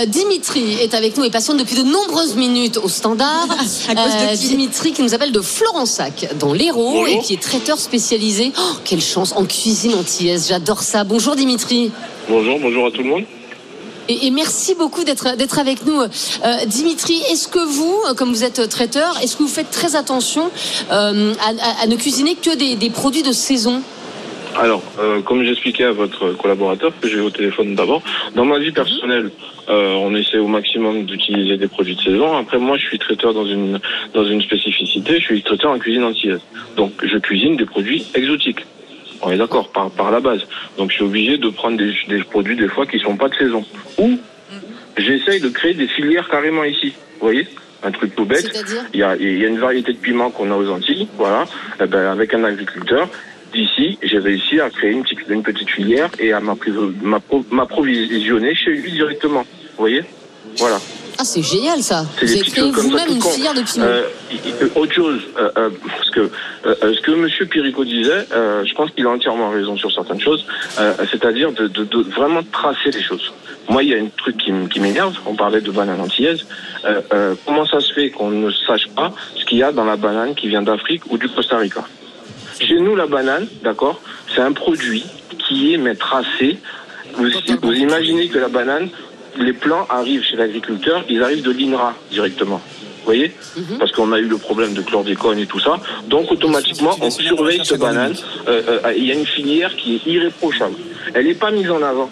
[0.03, 3.47] Euh, Dimitri est avec nous et patiente depuis de nombreuses minutes au standard.
[3.89, 7.41] À cause de qui Dimitri qui nous appelle de Florensac dans l'Hérault et qui est
[7.43, 8.53] traiteur spécialisé.
[8.59, 10.47] Oh, quelle chance en cuisine antillaise.
[10.49, 11.05] J'adore ça.
[11.05, 11.91] Bonjour Dimitri.
[12.29, 13.25] Bonjour, bonjour à tout le monde.
[14.11, 16.09] Et, merci beaucoup d'être avec nous, Euh,
[16.67, 17.23] Dimitri.
[17.31, 20.51] Est-ce que vous, euh, comme vous êtes traiteur, est-ce que vous faites très attention
[20.91, 21.33] euh,
[21.83, 23.83] à, ne cuisiner que des, produits de saison?
[24.59, 24.83] Alors,
[25.27, 28.03] comme j'expliquais à votre collaborateur que j'ai au téléphone d'abord,
[28.35, 29.31] dans ma vie personnelle,
[29.69, 32.37] on essaie au maximum d'utiliser des produits de saison.
[32.37, 33.79] Après, moi, je suis traiteur dans une
[34.13, 35.21] dans une spécificité.
[35.21, 36.41] Je suis traiteur en cuisine antillaise.
[36.77, 38.65] Donc, je cuisine des produits exotiques.
[39.23, 40.41] On est d'accord par par la base.
[40.79, 43.35] Donc, je suis obligé de prendre des, des produits des fois qui sont pas de
[43.35, 43.65] saison.
[43.99, 44.19] Ou
[44.97, 46.93] j'essaye de créer des filières carrément ici.
[47.21, 47.47] Vous voyez,
[47.83, 48.51] un truc tout bête.
[48.95, 51.47] Il y a, il y a une variété de piments qu'on a aux Antilles, voilà.
[51.83, 53.09] Eh ben, avec un agriculteur,
[53.53, 58.55] d'ici, j'ai réussi à créer une petite, une petite filière et à m'appro- m'appro- m'approvisionner
[58.55, 59.43] chez lui directement.
[59.43, 60.03] Vous voyez?
[60.59, 60.79] Voilà.
[61.21, 62.07] Ah, c'est génial ça.
[62.19, 63.85] C'est Vous avez créé vous-même une filière de piment.
[63.85, 64.05] Euh,
[64.75, 66.21] autre chose, euh, euh, parce que
[66.65, 70.47] euh, ce que Monsieur Pirico disait, je pense qu'il a entièrement raison sur certaines choses,
[71.11, 73.33] c'est-à-dire de, de- de vraiment tracer les choses.
[73.69, 75.15] Moi, il y a un truc qui, m- m'énerve.
[75.27, 76.47] On parlait de banane antillaise.
[77.45, 80.35] Comment ça se fait qu'on ne sache pas ce qu'il y a dans la banane
[80.35, 81.85] qui vient d'Afrique ou du Costa Rica?
[82.59, 84.01] Chez nous, la banane, d'accord,
[84.35, 85.05] c'est un produit
[85.39, 86.59] qui est mais tracé.
[87.15, 87.27] Vous,
[87.63, 88.89] vous imaginez que la banane,
[89.39, 92.61] les plants arrivent chez l'agriculteur, ils arrivent de l'INRA directement.
[92.99, 93.33] Vous voyez
[93.79, 95.79] Parce qu'on a eu le problème de chlordécone et tout ça.
[96.07, 98.15] Donc automatiquement, on surveille cette banane.
[98.47, 100.75] Euh, euh, Il y a une filière qui est irréprochable.
[101.15, 102.11] Elle n'est pas mise en avant.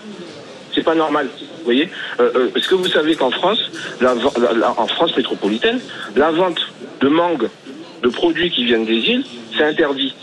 [0.75, 1.29] C'est pas normal.
[1.59, 3.59] Vous voyez Euh, Est-ce que vous savez qu'en France,
[4.01, 5.81] la ven- la- la- en France métropolitaine,
[6.17, 6.61] la vente
[7.01, 7.49] de mangue,
[8.03, 9.25] de produits qui viennent des îles,
[9.57, 10.15] c'est interdit.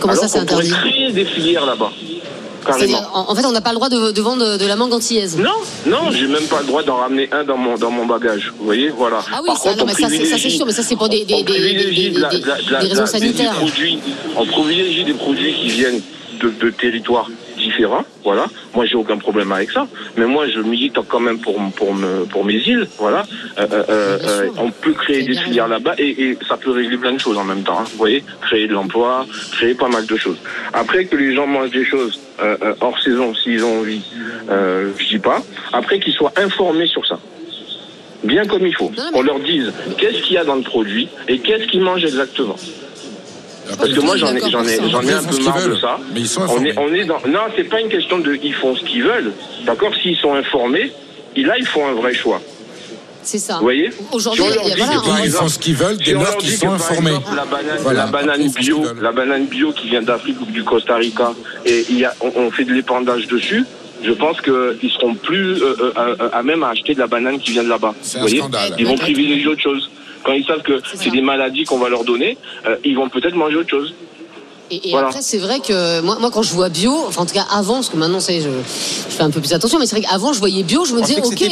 [0.00, 1.92] Comment Alors ça, c'est interdit créer des filières là-bas.
[2.66, 3.02] Carrément.
[3.14, 5.36] En, en fait, on n'a pas le droit de, de vendre de la mangue antillaise.
[5.38, 5.50] Non,
[5.86, 8.52] non, j'ai même pas le droit d'en ramener un dans mon dans mon bagage.
[8.58, 9.18] Vous voyez, voilà.
[9.32, 11.08] Ah oui, Par ça, contre, non, on mais ça, c'est- sûr, mais ça, c'est pour
[11.08, 11.24] des-
[12.88, 13.54] raisons sanitaires.
[13.54, 13.98] produits-
[14.36, 16.00] on privilégie des produits qui viennent
[16.40, 17.28] de, de territoires
[17.68, 18.04] différents.
[18.28, 18.46] Voilà.
[18.74, 19.82] Moi, j'ai aucun problème avec ça.
[20.16, 22.86] Mais moi, je milite quand même pour pour me pour mes îles.
[22.98, 23.22] Voilà.
[23.58, 27.12] Euh, euh, euh, on peut créer des filières là-bas et, et ça peut régler plein
[27.18, 27.78] de choses en même temps.
[27.80, 27.88] hein.
[27.92, 30.38] Vous voyez, créer de l'emploi, créer pas mal de choses.
[30.72, 32.14] Après que les gens mangent des choses
[32.80, 34.02] hors saison s'ils ont envie,
[34.48, 35.40] je dis pas.
[35.72, 37.18] Après qu'ils soient informés sur ça
[38.24, 38.90] bien comme il faut.
[38.96, 41.82] Non, mais- On leur dise qu'est-ce qu'il y a dans le produit et qu'est-ce qu'ils
[41.88, 42.56] mangent exactement.
[43.78, 45.98] Parce que moi j'en ai j'en j'en un peu marre de ça.
[46.14, 46.68] mais ils sont on informés.
[46.70, 49.32] est on est dans non c'est pas une question de ils font ce qu'ils veulent.
[49.64, 50.92] D'accord s'ils sont informés
[51.36, 52.40] là ils font un vrai choix.
[53.22, 53.54] C'est ça.
[53.56, 56.14] Vous voyez Aujourd'hui, Si il y a- voilà, Ils font ce qu'ils veulent si dès
[56.16, 57.10] on lors qu'ils sont informés.
[57.10, 60.62] exemple, La banane, Voilà, la banane bio, la banane bio qui vient d'Afrique ou du
[60.62, 61.32] Costa Rica,
[61.64, 63.64] et il y a, on, on fait de l'épandage dessus.
[64.04, 67.40] Je pense qu'ils seront plus euh, euh, à, à même à acheter de la banane
[67.40, 67.94] qui vient de là-bas.
[68.00, 68.74] C'est un voyez scandale.
[68.78, 69.90] Ils vont privilégier autre chose.
[70.22, 73.34] Quand ils savent que C'est des maladies qu'on va leur donner, euh, ils vont peut-être
[73.34, 73.94] manger autre chose.
[74.70, 75.08] Et, et Voilà.
[75.08, 77.74] après, c'est vrai que moi, moi, quand je vois bio, enfin, en tout cas avant,
[77.74, 79.96] parce que maintenant, ça y est, je, je fais un peu plus attention, mais c'est
[79.96, 81.44] vrai qu'avant, je voyais bio, je me disais, ok,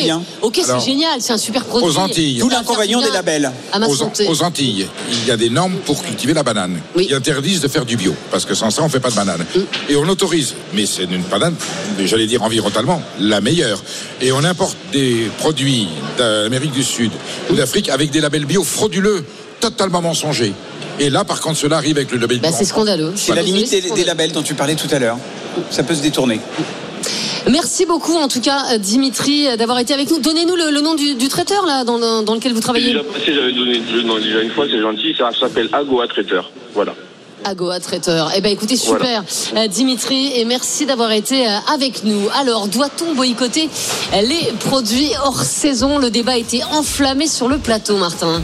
[0.42, 1.88] ok, c'est génial, c'est un super produit.
[1.88, 2.38] aux Antilles.
[2.40, 3.52] Tout l'inconvénient des labels.
[3.72, 4.26] À ma Aux, santé.
[4.28, 6.80] aux Antilles, il y a des normes pour cultiver la banane.
[6.96, 7.06] Oui.
[7.08, 9.16] Ils interdisent de faire du bio, parce que sans ça, on ne fait pas de
[9.16, 9.44] banane.
[9.88, 11.54] Et on autorise, mais c'est une banane,
[12.04, 13.80] j'allais dire environnementalement, la meilleure.
[14.20, 15.86] Et on importe des produits
[16.18, 17.12] d'Amérique du Sud
[17.50, 19.24] ou d'Afrique avec des labels bio frauduleux,
[19.60, 20.52] totalement mensongers.
[21.00, 23.12] Et là, par contre, cela arrive avec le label Bah, c'est scandaleux.
[23.16, 25.18] C'est la limite des, des labels dont tu parlais tout à l'heure.
[25.70, 26.40] Ça peut se détourner.
[27.50, 30.18] Merci beaucoup, en tout cas, Dimitri, d'avoir été avec nous.
[30.18, 32.86] Donnez-nous le, le nom du, du traiteur, là, dans, le- dans lequel vous travaillez.
[32.92, 35.14] Déjà passé, j'avais donné le nom déjà une fois, c'est gentil.
[35.18, 36.50] Ça s'appelle Agoa Traiteur.
[36.74, 36.94] Voilà.
[37.44, 38.30] Agoa Traiteur.
[38.34, 39.22] Eh ben écoutez, super,
[39.56, 42.28] Euh, Dimitri, et merci d'avoir été euh, avec nous.
[42.40, 43.68] Alors, doit-on boycotter
[44.22, 45.98] les produits hors saison?
[45.98, 48.40] Le débat a été enflammé sur le plateau, Martin.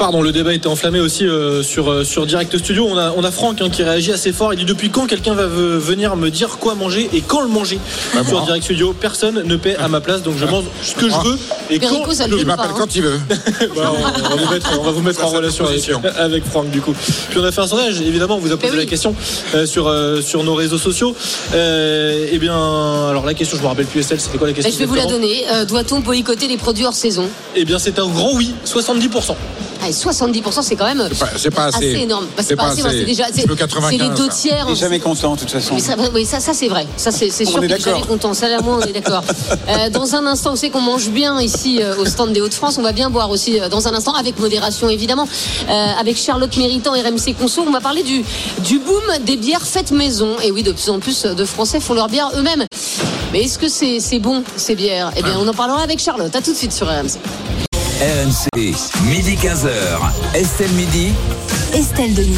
[0.00, 2.86] Pardon, le débat était enflammé aussi euh, sur, euh, sur Direct Studio.
[2.88, 4.54] On a, on a Franck hein, qui réagit assez fort.
[4.54, 7.48] Il dit Depuis quand quelqu'un va ve- venir me dire quoi manger et quand le
[7.48, 7.78] manger
[8.14, 8.44] Sur moi.
[8.46, 11.38] Direct Studio, personne ne paie à ma place, donc je mange ce que je veux
[11.68, 12.40] et quand Perico, ça je le veux.
[12.40, 12.76] Il m'appelle hein.
[12.78, 13.20] quand il veut.
[13.74, 15.66] Voilà, on, va vous mettre, on va vous mettre Ça, en relation
[16.16, 16.94] avec, Franck du coup.
[17.28, 18.78] Puis on a fait un sondage, évidemment, on vous a posé oui.
[18.78, 19.14] la question
[19.54, 21.14] euh, sur, euh, sur nos réseaux sociaux.
[21.54, 22.54] Euh, eh bien,
[23.10, 24.88] alors la question, je me rappelle plus Estelle, c'était quoi la Ben, question je vais
[24.88, 25.44] vous la donner.
[25.52, 27.28] Euh, doit-on boycotter les produits hors saison?
[27.54, 29.34] Eh bien, c'est un grand oui, 70%.
[29.82, 31.76] Allez, 70%, c'est quand même C'est pas- pas assez.
[31.94, 32.26] assez énorme.
[32.36, 33.24] Bah, c'est pas assez, moi, c'est déjà.
[33.32, 33.98] C'est le c'est 95.
[34.10, 34.64] les deux tiers.
[34.66, 35.74] On n'est jamais content, de toute façon.
[35.74, 36.86] Oui, ça, oui, ça, ça, c'est vrai.
[36.96, 38.34] Ça, c'est On sûr est qu'il est jamais content.
[38.34, 39.22] Ça, là, moi, on est d'accord.
[39.68, 42.76] Euh, dans un instant, vous savez qu'on mange bien ici euh, au stand des Hauts-de-France.
[42.78, 45.28] On va bien boire aussi euh, dans un instant, avec modération évidemment,
[45.68, 47.62] Euh, avec Charlotte Méritant, RMC Conso.
[47.66, 48.24] On va parler du,
[48.64, 50.36] du boom des bières faites maison.
[50.42, 52.64] Et oui, de plus en plus de Français font leur bière eux-mêmes.
[53.32, 55.12] Mais est-ce que c'est c'est bon, ces bières?
[55.16, 56.34] Eh bien, on en parlera avec Charlotte.
[56.34, 57.18] À tout de suite sur RMC.
[58.00, 58.48] RMC,
[59.10, 59.68] midi 15h.
[60.32, 61.12] Estelle Midi.
[61.74, 62.34] Estelle Denis.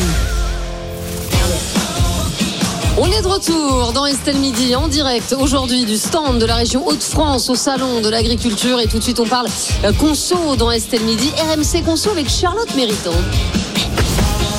[2.98, 6.84] On est de retour dans Estelle Midi en direct aujourd'hui du stand de la région
[6.84, 9.46] Hauts-de-France au salon de l'agriculture et tout de suite on parle
[9.84, 13.12] euh, conso dans Estelle Midi, RMC Conso avec Charlotte Méritant.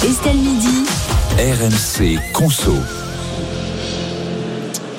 [0.05, 0.85] Estelle Midi.
[1.37, 2.75] RMC Conso.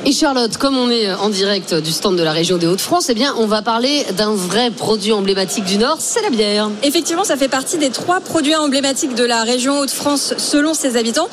[0.06, 3.14] Et Charlotte, comme on est en direct du stand de la région des Hauts-de-France, eh
[3.14, 6.68] bien on va parler d'un vrai produit emblématique du Nord, c'est la bière.
[6.82, 11.28] Effectivement, ça fait partie des trois produits emblématiques de la région Hauts-de-France selon ses habitants.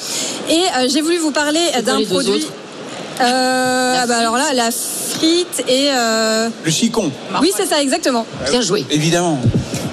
[0.50, 2.48] Et euh, j'ai voulu vous parler d'un produit.
[3.20, 5.90] Euh, La bah alors là, la frite et.
[5.92, 8.26] euh, Le chicon, Oui, c'est ça, exactement.
[8.50, 8.86] Bien joué.
[8.90, 9.38] évidemment.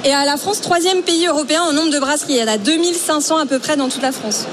[0.04, 2.34] Et à la France, troisième pays européen en nombre de brasseries.
[2.34, 4.46] Il y en a 2500 à peu près dans toute la France.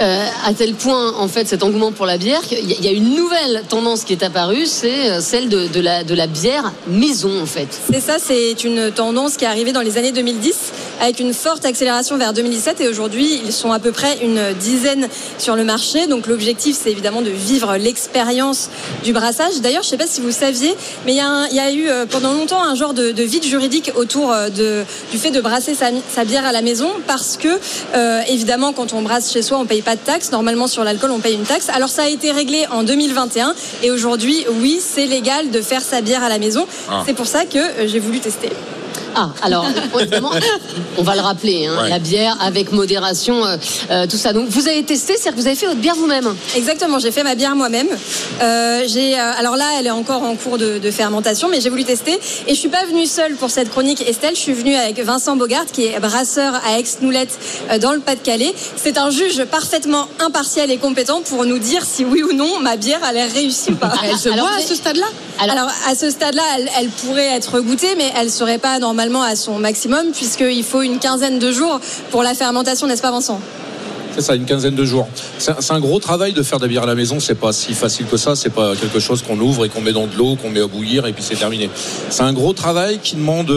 [0.00, 3.14] Euh, à tel point, en fait, cet engouement pour la bière, qu'il y, a- une
[3.14, 7.40] nouvelle tendance qui est apparue, c'est euh, celle de, de la, de la bière maison,
[7.40, 7.68] en fait.
[7.92, 11.64] C'est ça, c'est une tendance qui est arrivée dans les années 2010 avec une forte
[11.64, 16.06] accélération vers 2017 et aujourd'hui ils sont à peu près une dizaine sur le marché.
[16.06, 18.70] Donc l'objectif c'est évidemment de vivre l'expérience
[19.04, 19.60] du brassage.
[19.60, 20.74] D'ailleurs je ne sais pas si vous saviez,
[21.06, 23.10] mais il y a, un- il y a eu euh, pendant longtemps un genre de,
[23.12, 26.62] de vide juridique autour euh, de, du fait de brasser sa, sa bière à la
[26.62, 27.48] maison parce que
[27.94, 30.30] euh, évidemment quand on brasse chez soi on paye pas de taxe.
[30.32, 31.68] Normalement sur l'alcool on paye une taxe.
[31.74, 36.00] Alors ça a été réglé en 2021 et aujourd'hui oui c'est légal de faire sa
[36.00, 36.66] bière à la maison.
[36.90, 37.02] Ah.
[37.06, 38.50] C'est pour ça que j'ai voulu tester.
[39.16, 39.66] Ah, alors,
[40.00, 40.30] évidemment,
[40.98, 41.88] on va le rappeler, hein, Ouais.
[41.90, 43.56] la bière avec modération, euh,
[43.90, 44.32] euh, tout ça.
[44.32, 47.22] Donc, vous avez testé, c'est-à-dire que vous avez fait votre bière vous-même Exactement, j'ai fait
[47.22, 47.88] ma bière moi-même.
[48.42, 51.70] Euh, j'ai, euh, alors là, elle est encore en cours de, de fermentation, mais j'ai
[51.70, 52.18] voulu tester.
[52.46, 54.34] Et je suis pas venue seule pour cette chronique Estelle.
[54.34, 57.38] Je suis venue avec Vincent Bogart, qui est brasseur à Aix-Noulette
[57.70, 58.54] euh, dans le Pas-de-Calais.
[58.76, 62.76] C'est un juge parfaitement impartial et compétent pour nous dire si oui ou non ma
[62.76, 63.92] bière a l'air réussie ou pas.
[64.02, 65.06] Elle se Alors, boit à ce stade-là?
[65.40, 68.78] Alors, à ce stade-là, elle, elle pourrait être goûtée, mais elle serait pas
[69.12, 73.40] à son maximum, puisqu'il faut une quinzaine de jours pour la fermentation, n'est-ce pas Vincent?
[74.14, 75.08] C'est ça, une quinzaine de jours.
[75.38, 77.20] C'est un- gros travail de faire de la bière à la maison.
[77.20, 78.34] C'est pas si facile que ça.
[78.36, 80.66] C'est pas quelque chose qu'on ouvre et qu'on met dans de l'eau, qu'on met à
[80.66, 81.68] bouillir et puis c'est terminé.
[82.10, 83.52] C'est un gros travail qui demande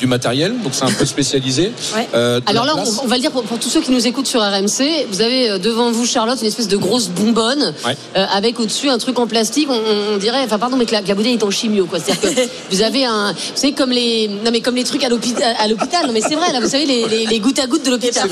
[0.00, 1.72] du matériel, donc c'est un peu spécialisé.
[1.96, 2.06] Ouais.
[2.14, 4.26] Euh, Alors là, on, on va le dire pour, pour tous ceux qui nous écoutent
[4.26, 7.96] sur RMC, vous avez euh, devant vous, Charlotte, une espèce de grosse bonbonne Ouais.
[8.16, 9.68] euh, avec au-dessus un truc en plastique.
[9.70, 11.98] On, dirait, enfin pardon, mais que la, la bouteille est en chimio, quoi.
[11.98, 15.08] C'est-à-dire que vous avez un, vous savez comme les, non mais comme les trucs à
[15.08, 16.06] l'hôpital, à l'hôpital.
[16.06, 18.28] Non mais c'est vrai, là, vous savez les, les, les gouttes à gouttes de l'hôpital.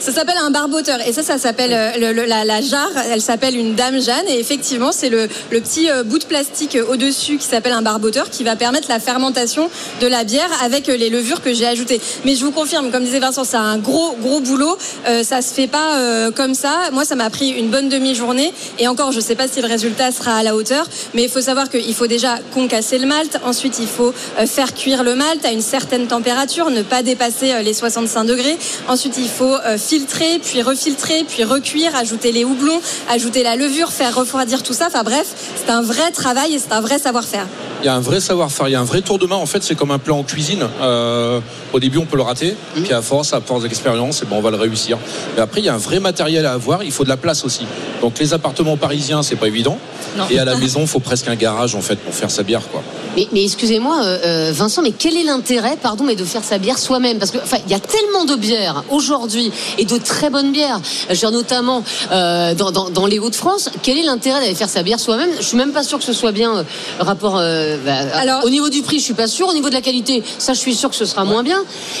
[0.00, 2.90] Ça s'appelle un barboteur et ça, ça s'appelle euh, la, jarre.
[3.10, 6.92] Elle s'appelle une Dame Jeanne et effectivement, c'est le, petit euh, bout de plastique euh,
[6.92, 9.70] au-dessus qui s'appelle un barboteur qui va permettre la fermentation
[10.02, 12.00] de la bière avec les levures que j'ai ajoutées.
[12.26, 14.76] Mais je vous confirme, comme disait Vincent, c'est un gros gros boulot.
[15.08, 16.90] Euh, ça se fait pas comme ça.
[16.92, 20.12] Moi, ça m'a pris une bonne demi-journée et encore, je sais pas si le résultat
[20.12, 23.38] sera à la hauteur, mais il faut savoir qu'il faut déjà concasser le malt.
[23.44, 24.12] Ensuite, il faut
[24.46, 28.56] faire cuire le malt à une certaine température, ne pas dépasser les 65 degrés.
[28.88, 34.14] Ensuite, il faut filtrer, puis refiltrer, puis recuire, ajouter les houblons, ajouter la levure, faire
[34.14, 34.86] refroidir tout ça.
[34.88, 37.46] Enfin bref, c'est un vrai travail et c'est un vrai savoir-faire.
[37.82, 39.36] Il y a un vrai savoir-faire, il y a un vrai tour de main.
[39.36, 40.66] En fait, c'est comme un plat en cuisine.
[40.80, 41.40] Euh,
[41.72, 44.40] au début, on peut le rater, puis à force, à force d'expérience, eh ben, on
[44.40, 44.98] va le réussir.
[45.36, 46.82] Mais après, il y a un vrai matériel à avoir.
[46.82, 47.66] Il faut de la place aussi.
[48.00, 49.78] Donc, les appartements parisiens, c'est pas évident.
[50.16, 50.24] Non.
[50.30, 52.62] Et à la maison, il faut presque un garage en fait pour faire sa bière,
[52.70, 52.82] quoi.
[53.16, 56.58] Mais, mais excusez-moi, euh, euh, Vincent, mais quel est l'intérêt, pardon, mais de faire sa
[56.58, 57.18] bière soi-même?
[57.18, 60.80] Parce que, enfin, il y a tellement de bières aujourd'hui et de très bonnes bières,
[61.14, 61.82] dire, notamment
[62.12, 63.70] euh, dans, dans- dans les Hauts-de-France.
[63.82, 65.30] Quel est l'intérêt d'aller faire sa bière soi-même?
[65.38, 66.62] Je suis même pas sûr que ce soit bien euh,
[67.00, 67.36] rapport.
[67.38, 69.48] euh, bah, Alors- au niveau du prix, je suis pas sûr.
[69.48, 71.58] Au niveau de la qualité, ça, je suis sûr que ce sera moins bien.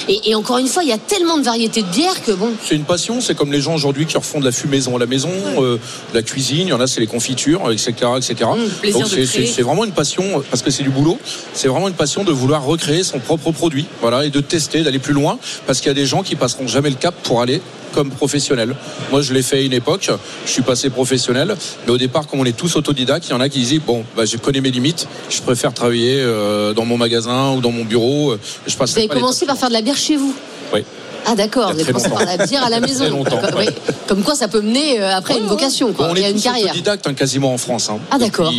[0.08, 2.50] Et, et encore une fois, il y a tellement de variétés de bières que bon.
[2.64, 5.06] C'est une passion, c'est comme les gens aujourd'hui qui refont de la fumaison à la
[5.06, 5.76] maison, euh,
[6.10, 7.92] de la cuisine, il y en a c'est les confitures, etc.
[8.16, 8.50] etc.
[8.56, 9.46] Mmh, plaisir Donc de c'est- créer.
[9.46, 11.18] c'est c'est vraiment une passion, parce que c'est du boulot,
[11.54, 14.98] c'est vraiment une passion de vouloir recréer son propre produit, voilà, et de tester, d'aller
[14.98, 17.60] plus loin, parce qu'il y a des gens qui passeront jamais le cap pour aller
[17.92, 18.74] comme professionnel.
[19.10, 20.10] Moi, je l'ai fait à une époque,
[20.44, 23.40] je suis passé professionnel, mais au départ, comme on est tous autodidactes, il y en
[23.40, 26.96] a qui disaient, bon, bah, je connais mes limites, je préfère travailler euh, dans mon
[26.96, 29.82] magasin ou dans mon bureau, euh, je passe Vous avez commencé par faire de la
[29.82, 30.34] bière chez vous?
[30.72, 30.84] Oui.
[31.28, 33.08] Ah d'accord, très commencé par la bière à la maison.
[33.10, 33.66] longtemps, Comme- ouais.
[33.68, 33.94] oui.
[34.06, 36.08] Comme quoi ça peut mener euh, après une vocation, quoi.
[36.10, 36.66] on Il y a est une carrière.
[36.66, 37.88] autodidactes hein, quasiment en France.
[37.90, 37.98] hein.
[38.10, 38.52] Ah, d'accord.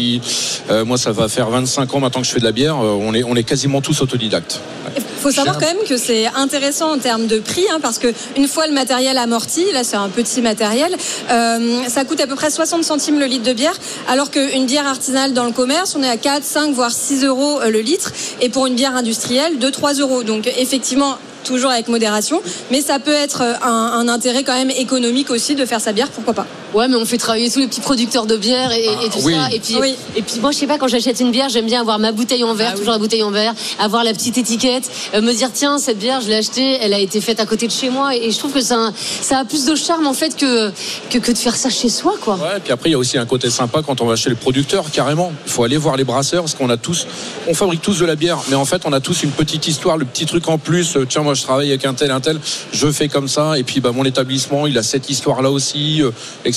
[0.70, 2.76] Euh, moi, ça va faire 25 ans maintenant que je fais de la bière.
[2.76, 4.60] euh, on est, on est quasiment tous autodidactes.
[4.98, 8.14] Il faut savoir quand même que c'est intéressant en termes de prix, hein, parce que
[8.38, 10.96] une fois le matériel amorti, là c'est un petit matériel,
[11.32, 13.74] euh, ça coûte à peu près 60 centimes le litre de bière,
[14.08, 17.60] alors qu'une bière artisanale dans le commerce, on est à 4, 5, voire 6 euros
[17.68, 20.24] le litre, et pour une bière industrielle, 2, 3 euros.
[20.24, 24.70] Donc effectivement, toujours avec modération, mais ça peut être euh, un, un intérêt quand même
[24.70, 26.48] économique aussi de faire sa bière, pourquoi pas.
[26.74, 29.34] Ouais, mais on fait travailler tous les petits producteurs de bière et, et tout oui.
[29.34, 29.50] ça.
[29.54, 29.96] Et puis, Oui.
[30.16, 32.44] et puis moi, je sais pas, quand j'achète une bière, j'aime bien avoir ma bouteille
[32.44, 35.78] en verre, toujours la bouteille en verre, avoir la petite étiquette, euh, me dire tiens,
[35.80, 38.16] cette bière, je l'ai achetée, elle a été faite à côté de chez moi.
[38.16, 40.72] Et, je trouve que ça, ça a plus de charme en fait que,
[41.10, 42.36] que, que de faire ça chez soi, quoi.
[42.36, 44.36] Ouais, puis après, il y a aussi un côté sympa quand on va chez le
[44.36, 45.32] producteur, carrément.
[45.46, 47.08] Il faut aller voir les brasseurs, parce qu'on a tous,
[47.48, 49.98] on fabrique tous de la bière, mais en fait, on a tous une petite histoire,
[49.98, 50.96] le petit truc en plus.
[50.98, 52.40] Euh, Tiens, moi, je travaille avec un tel, un tel,
[52.74, 56.12] je fais comme ça, et puis bah, mon établissement, il a cette histoire-là aussi, euh,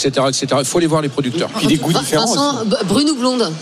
[0.05, 0.47] etc., etc.
[0.59, 1.49] Il faut aller voir les producteurs.
[1.51, 3.53] Puis des goûts différents Vincent, brune ou blonde?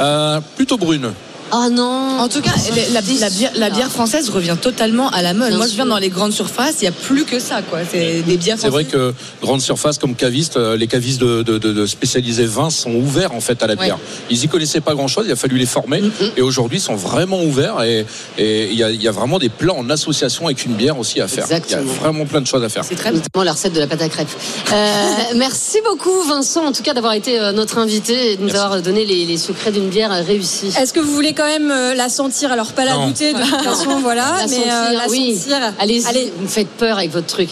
[0.00, 1.12] Euh, plutôt brune.
[1.54, 2.18] Ah non.
[2.18, 5.52] En tout cas, la, la- la bière, la bière française revient totalement à la mode.
[5.54, 7.80] Moi, je viens dans les grandes surfaces, il n'y a plus que ça, quoi.
[7.90, 9.12] C'est des bières C'est vrai françaises.
[9.40, 12.94] que grande surface comme caviste, euh, les cavistes de, de- de- de spécialisés vins sont
[12.94, 13.98] ouverts en fait à la bière.
[14.30, 16.30] Ils y connaissaient pas grand chose, il a fallu les former Mm-hmm.
[16.38, 18.06] et aujourd'hui ils sont vraiment ouverts et
[18.38, 21.20] il y, a, il y a vraiment des plats en association avec une bière aussi
[21.20, 21.44] à faire.
[21.44, 21.82] Exactement.
[21.82, 22.82] Il y a vraiment plein de choses à faire.
[22.84, 23.20] C'est très bien.
[23.20, 24.28] Notamment la recette de la pâte à crêpes.
[24.72, 28.54] Euh, merci beaucoup Vincent, en tout cas d'avoir été euh, notre invité et de nous
[28.54, 30.72] avoir donné les, les secrets d'une bière réussie.
[30.80, 33.06] Est-ce que vous voulez quand même euh, la sentir Alors pas la Non.
[33.08, 35.34] goûter de toute façon, voilà, La mais sentir, euh, la oui.
[35.36, 35.56] sentir.
[35.80, 36.32] Allez-y, Allez.
[36.36, 37.48] vous me faites peur avec votre truc.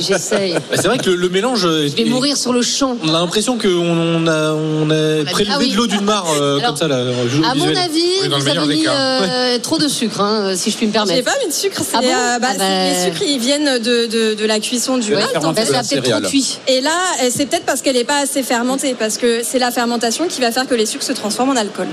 [0.00, 0.54] J'essaye.
[0.70, 1.60] Bah, c'est vrai que le, le mélange.
[1.62, 2.96] Je vais mourir sur le champ.
[3.04, 5.70] On a l'impression qu'on on a, on a prélevé Ah oui.
[5.72, 6.96] de l'eau d'une mare euh, Alors, comme ça là.
[6.96, 7.76] À mon visuel.
[7.78, 11.24] avis, Oui, vous avez mis trop de sucre, hein, si je puis me J'ai permettre.
[11.24, 13.38] pas mis de sucre, c'est Ah bon euh, bah, Ah c'est- bah- les sucres ils
[13.38, 15.26] viennent de, de, de la cuisson du malt.
[15.36, 15.46] en fait.
[15.46, 16.22] Bah, peut-être trop céréale.
[16.26, 16.58] cuit.
[16.68, 16.90] Et là,
[17.30, 20.52] c'est peut-être parce qu'elle n'est pas assez fermentée, parce que c'est la fermentation qui va
[20.52, 21.88] faire que les sucres se transforment en alcool.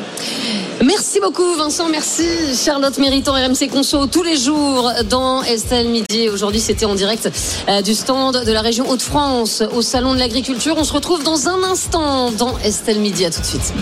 [0.83, 6.29] Merci beaucoup Vincent, merci Charlotte Méritant RMC Conso tous les jours dans Estelle Midi.
[6.29, 7.29] Aujourd'hui c'était en direct
[7.67, 10.75] euh, du stand de la région Hauts-de-France au Salon de l'Agriculture.
[10.77, 13.25] On se retrouve dans un instant dans Estelle Midi.
[13.25, 13.73] À tout de suite.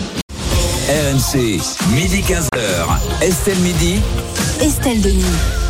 [0.88, 1.60] RMC,
[1.94, 3.22] midi 15h.
[3.22, 4.00] Estelle Midi.
[4.60, 5.61] Estelle Denis.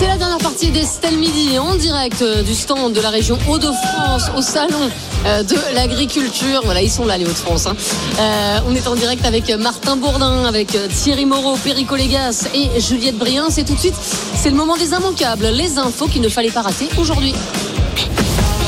[0.00, 4.30] C'est la dernière partie d'Estelle Midi en direct euh, du stand de la région Hauts-de-France
[4.34, 4.88] au salon
[5.26, 6.62] euh, de l'agriculture.
[6.64, 7.66] Voilà, ils sont là les Hauts-de-France.
[7.66, 7.76] hein.
[8.18, 13.18] Euh, on est en direct avec Martin Bourdin, avec Thierry Moreau, Perico Légas et Juliette
[13.18, 13.48] Brien.
[13.50, 13.94] C'est tout de suite,
[14.34, 17.34] c'est le moment des immanquables, les infos qu'il ne fallait pas rater aujourd'hui.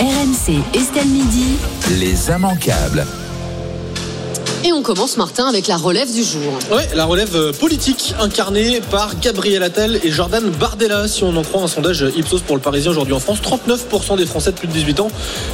[0.00, 1.56] RMC Estelle Midi.
[1.98, 3.06] Les immanquables.
[4.74, 6.58] On commence Martin avec la relève du jour.
[6.70, 11.06] Ouais, la relève euh, politique incarnée par Gabriel Attal et Jordan Bardella.
[11.08, 14.24] Si on en croit un sondage Ipsos pour le Parisien aujourd'hui en France, 39% des
[14.24, 15.08] Français de plus de 18 ans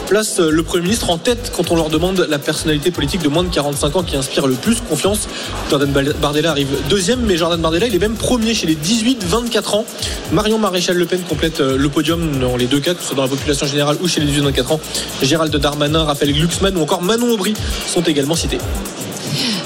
[0.07, 3.29] placent euh, le Premier ministre en tête quand on leur demande la personnalité politique de
[3.29, 5.29] moins de 45 ans qui inspire le plus confiance.
[5.69, 9.85] Jordan Bardella arrive deuxième, mais Jordan Bardella, il est même premier chez les 18-24 ans.
[10.31, 13.17] Marion Maréchal Le Pen complète euh, le podium dans les deux cas, que ce soit
[13.17, 14.81] dans la population générale ou chez les 18-24 ans.
[15.23, 17.55] Gérald Darmanin, Raphaël Glucksmann ou encore Manon Aubry
[17.87, 18.59] sont également cités.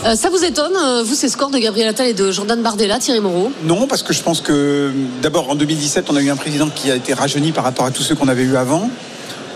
[0.04, 2.98] Euh, ça vous étonne, euh, vous, ces scores de Gabriel Attal et de Jordan Bardella,
[2.98, 3.52] Thierry Moreau?
[3.64, 6.90] Non, parce que je pense que d'abord en 2017, on a eu un président qui
[6.90, 8.90] a été rajeuni par rapport à tous ceux qu'on avait eu avant.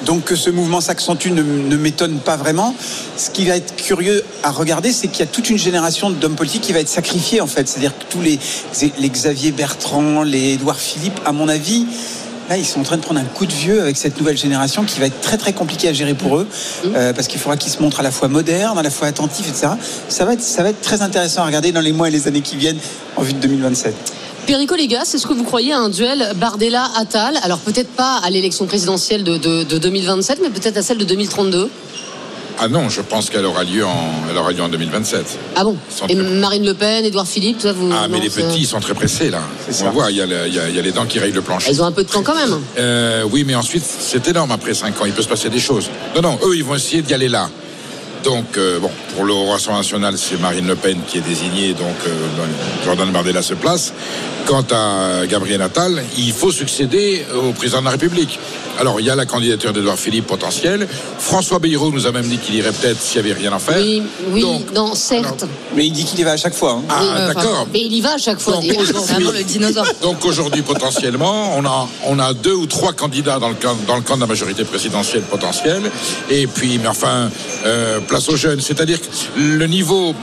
[0.05, 2.75] Donc que ce mouvement s'accentue ne, ne m'étonne pas vraiment.
[3.17, 6.37] Ce qui va être curieux à regarder, c'est qu'il y a toute une génération d'hommes
[6.37, 7.67] politiques qui va être sacrifiée en fait.
[7.67, 8.39] C'est-à-dire que tous les,
[8.99, 11.87] les Xavier Bertrand, les Édouard Philippe, à mon avis,
[12.49, 14.85] là ils sont en train de prendre un coup de vieux avec cette nouvelle génération
[14.85, 16.47] qui va être très très compliqué à gérer pour eux,
[16.95, 19.49] euh, parce qu'il faudra qu'ils se montrent à la fois modernes, à la fois attentifs,
[19.49, 19.69] etc.
[20.09, 22.29] Ça va être, ça va être très intéressant à regarder dans les mois et les
[22.29, 22.79] années qui viennent
[23.17, 23.95] en vue de 2027.
[24.47, 28.67] Perico Légas, est-ce que vous croyez à un duel Bardella-Attal Alors peut-être pas à l'élection
[28.67, 31.69] présidentielle de, de- de 2027, mais peut-être à celle de 2032
[32.59, 35.39] Ah non, je pense qu'elle aura lieu en, elle aura lieu en 2027.
[35.57, 35.77] Ah bon
[36.09, 37.91] Et très- Marine Le Pen, Édouard Philippe, ça, vous...
[37.93, 39.41] Ah, mais non, les petits, ils sont très pressés là.
[39.69, 39.91] On ça.
[39.91, 41.33] voit, il y, a le- il y a- il y a les dents qui rayent
[41.33, 41.71] le plancher.
[41.71, 42.59] Ils ont un peu de temps quand même.
[42.79, 45.05] Euh, oui, mais ensuite, c'est énorme après 5 ans.
[45.05, 45.91] Il peut se passer des choses.
[46.15, 47.51] Non, non, eux, ils vont essayer d'y aller là.
[48.25, 51.95] Donc, euh, bon, pour le Rassemblement national, c'est Marine Le Pen qui est désignée, donc
[52.07, 52.11] euh,
[52.85, 53.93] Jordan Bardella se place.
[54.47, 58.39] Quant à Gabriel Attal, il faut succéder au président de la République.
[58.79, 60.87] Alors, il y a la candidature d'Edouard Philippe potentielle.
[61.19, 63.79] François Bayrou nous a même dit qu'il irait peut-être s'il n'y avait rien à faire.
[63.81, 65.47] Oui, oui, Donc, non, certes.
[65.75, 66.73] Mais il dit qu'il y va à chaque fois.
[66.73, 66.83] hein.
[66.91, 67.67] Ah, d'accord.
[67.73, 68.53] Mais il y va à chaque fois.
[68.55, 69.87] Donc, aujourd'hui- Vraiment le dinosaure.
[70.03, 73.97] Donc aujourd'hui, potentiellement, on a, on a deux ou trois candidats dans le camp, dans
[73.97, 75.91] le camp de la majorité présidentielle potentielle.
[76.31, 77.31] Et puis, mais enfin,
[77.65, 78.61] euh, place aux jeunes.
[78.61, 79.07] C'est-à-dire que
[79.39, 80.15] le niveau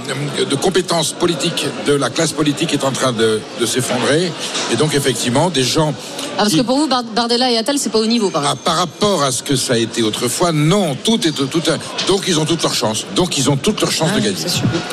[0.49, 4.12] de compétences politiques de la classe politique est en train de, de s'effondrer.
[4.71, 5.93] Et donc, effectivement, des gens.
[6.36, 8.43] Ah, parce qui- que pour vous, Bar- Bardella et Attal, c'est pas au niveau, par
[8.43, 11.62] ah, par rapport à ce que ça a été autrefois, non, tout est tout.
[11.69, 13.06] un- donc ils ont toutes leurs chances.
[13.15, 14.36] Donc ils ont toutes leurs chances de gagner.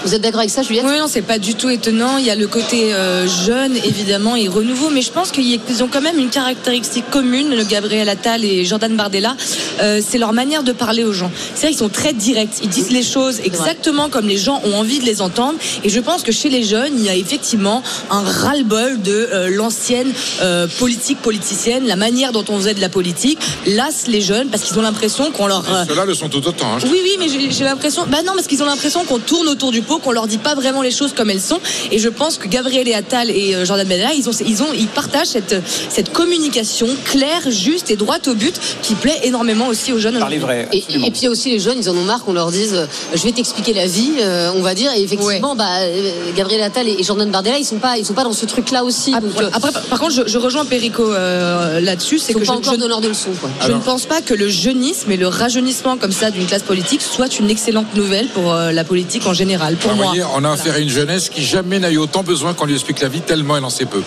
[0.05, 0.85] Vous êtes d'accord avec ça, Juliette?
[0.87, 2.19] Oui, non, c'est pas du tout étonnant.
[2.19, 5.89] Il y a le côté euh, jeune, évidemment, et renouveau, mais je pense qu'ils ont
[5.91, 9.35] quand même une caractéristique commune, le Gabriel Attal et Jordan Bardella,
[9.83, 11.31] euh, c'est leur manière de parler aux gens.
[11.55, 14.99] C'est-à-dire qu'ils sont très directs, ils disent les choses exactement comme les gens ont envie
[14.99, 18.21] de les entendre, et je pense que chez les jeunes, il y a effectivement un
[18.21, 23.39] ras-le-bol de euh, l'ancienne euh, politique politicienne, la manière dont on faisait de la politique,
[23.67, 25.65] lasse les jeunes parce qu'ils ont l'impression qu'on leur...
[25.73, 26.75] euh, Ceux-là le sont tout autant.
[26.75, 26.79] hein.
[26.85, 28.05] oui, oui, mais j'ai l'impression.
[28.09, 30.55] Bah non, parce qu'ils ont l'impression qu'on tourne autour du pot, qu'on leur dit pas
[30.55, 31.61] vraiment les choses comme elles sont.
[31.91, 34.69] Et je pense que Gabriel et Attal et euh, Jordan Bardella, ils ont, ils ont,
[34.75, 35.57] ils partagent cette,
[35.89, 40.19] cette communication claire, juste et droite au but, qui plaît énormément aussi aux jeunes.
[40.19, 40.69] Parler vrai.
[40.73, 42.51] Et, et puis il y a aussi les jeunes, ils en ont marre qu'on leur
[42.51, 44.93] dise je vais t'expliquer la vie, euh, on va dire.
[44.95, 48.13] Et effectivement, bah, euh, Gabriel Attal et et Jordan Bardella, ils sont pas, ils sont
[48.13, 49.00] pas dans ce truc-là aussi.
[49.15, 49.51] Ah, donc, voilà.
[49.53, 53.01] Après, par contre, je, je rejoins Perico euh, là-dessus, c'est que pas je, encore donneurs
[53.01, 53.31] de leçons.
[53.41, 53.51] Quoi.
[53.67, 57.03] Je ne pense pas que le jeunisme et le rajeunissement comme ça d'une classe politique
[57.03, 59.77] soit une excellente nouvelle pour euh, la politique en général.
[59.77, 60.07] Pour moi.
[60.07, 62.75] voyez, on a affaire à une jeunesse qui jamais n'a eu autant besoin qu'on lui
[62.75, 64.03] explique la vie tellement elle en sait peu.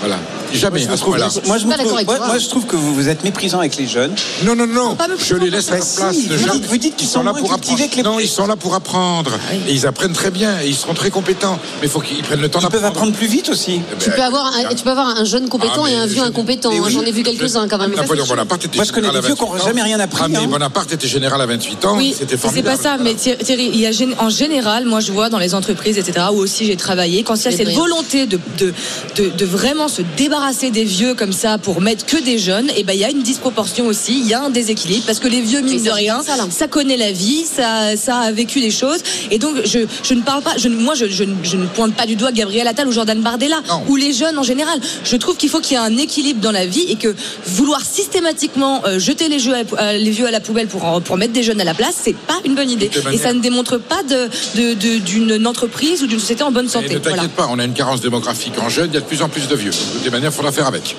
[0.00, 0.16] Voilà.
[0.52, 1.40] Jamais Moi, je trouve, moment-là.
[1.46, 2.26] moi, je me pas d'accord trouve- avec moi- toi.
[2.28, 4.14] moi, je trouve que vous, vous êtes méprisant avec les jeunes.
[4.44, 4.96] Non, non, non.
[5.18, 6.14] Je les laisse à leur Bah, place.
[6.16, 6.50] si, vous jeunes.
[6.52, 7.78] dites- vous dites qu'ils Ils sont là pour apprendre.
[7.96, 9.32] les- Non, ils sont là pour apprendre.
[9.68, 10.60] Et ils apprennent très bien.
[10.62, 11.58] Et ils seront très compétents.
[11.82, 12.96] Mais il faut qu'ils prennent le temps Ils peuvent d'apprendre.
[13.08, 13.80] apprendre plus vite aussi.
[13.92, 16.06] Eh Tu ben, peux, avoir un, tu peux avoir un jeune compétent Ah, et un
[16.06, 16.70] vieux je- incompétent.
[16.72, 16.92] oui.
[16.92, 17.94] J'en ai vu quelques-uns quand même.
[17.94, 19.66] Napoléon Bonaparte était Moi, je connais général des vieux à qui n'ont 28 ans.
[19.68, 20.46] jamais rien appris, Ah, mais hein.
[20.48, 21.96] Bonaparte était général à 28 ans.
[21.96, 22.76] Oui, C'était mais c'est formidable.
[22.76, 22.96] pas ça.
[22.98, 25.98] Mais Thierry, Thierry, il y a gén- en général, moi je vois dans les entreprises,
[25.98, 28.72] etc., où aussi j'ai travaillé, quand il y a cette volonté de, de,
[29.16, 32.84] de, de vraiment se débarrasser des vieux comme ça pour mettre que des jeunes, et
[32.84, 35.40] ben il y a une disproportion aussi, il y a un déséquilibre parce que les
[35.40, 36.20] vieux mine de rien,
[36.50, 40.22] ça, connaît la vie, ça, ça a vécu des choses, et donc je, je ne
[40.22, 42.88] parle pas, je, moi je, je, ne- je ne pointe pas du doigt Gabriel Attal
[42.88, 43.82] ou Jordan Bardella Non.
[43.88, 44.78] ou les jeunes en général.
[45.04, 47.14] Je trouve qu'il faut qu'il y ait un équilibre dans la vie et que
[47.46, 51.00] vouloir systématiquement euh, jeter les, jeux à- à- les vieux à la poubelle pour, en-
[51.00, 52.90] pour mettre des jeunes à la place, c'est pas une bonne idée.
[53.12, 56.66] Et ça ne démontre pas de- de- de- d'une entreprise ou d'une société en bonne
[56.66, 56.88] Et santé.
[56.94, 57.28] ne t'inquiète Voilà.
[57.28, 59.46] pas, on a une carence démographique en jeunes, il y a de plus en plus
[59.48, 59.70] de vieux.
[59.70, 60.96] De toute manière, il faudra faire avec.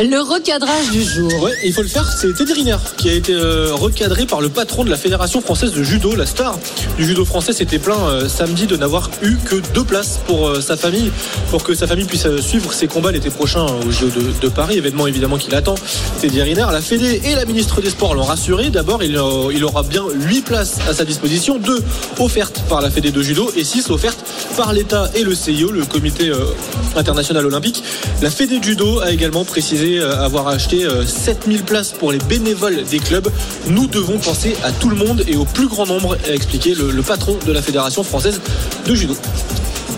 [0.00, 1.30] Le recadrage du jour.
[1.42, 2.10] Ouais, il faut le faire.
[2.10, 5.72] C'est Teddy Riner qui a été euh, recadré par le patron de la Fédération française
[5.72, 6.16] de judo.
[6.16, 6.58] La star
[6.96, 10.62] du judo français s'était plaint euh, samedi de n'avoir eu que deux places pour euh,
[10.62, 11.12] sa famille,
[11.50, 15.06] pour que sa famille puisse suivre ses combats l'été prochain aux Jeux de, Paris, événement
[15.06, 15.74] évidemment qu'il attend.
[16.22, 18.70] Teddy Riner, la Fédé et la ministre des Sports l'ont rassuré.
[18.70, 19.20] D'abord, il,
[19.52, 21.82] il aura bien huit places à sa disposition, deux
[22.18, 24.24] offertes par la Fédé de judo et six offertes
[24.56, 26.32] par l'État et le CIO, le Comité
[26.96, 27.82] international olympique.
[28.22, 32.18] La Fédé de judo a également précisé euh, avoir acheté euh, 7000 places pour les
[32.18, 33.28] bénévoles des clubs.
[33.66, 36.90] Nous devons penser à tout le monde et au plus grand nombre, a expliqué le,
[36.90, 38.40] le patron de la Fédération française
[38.86, 39.16] de judo.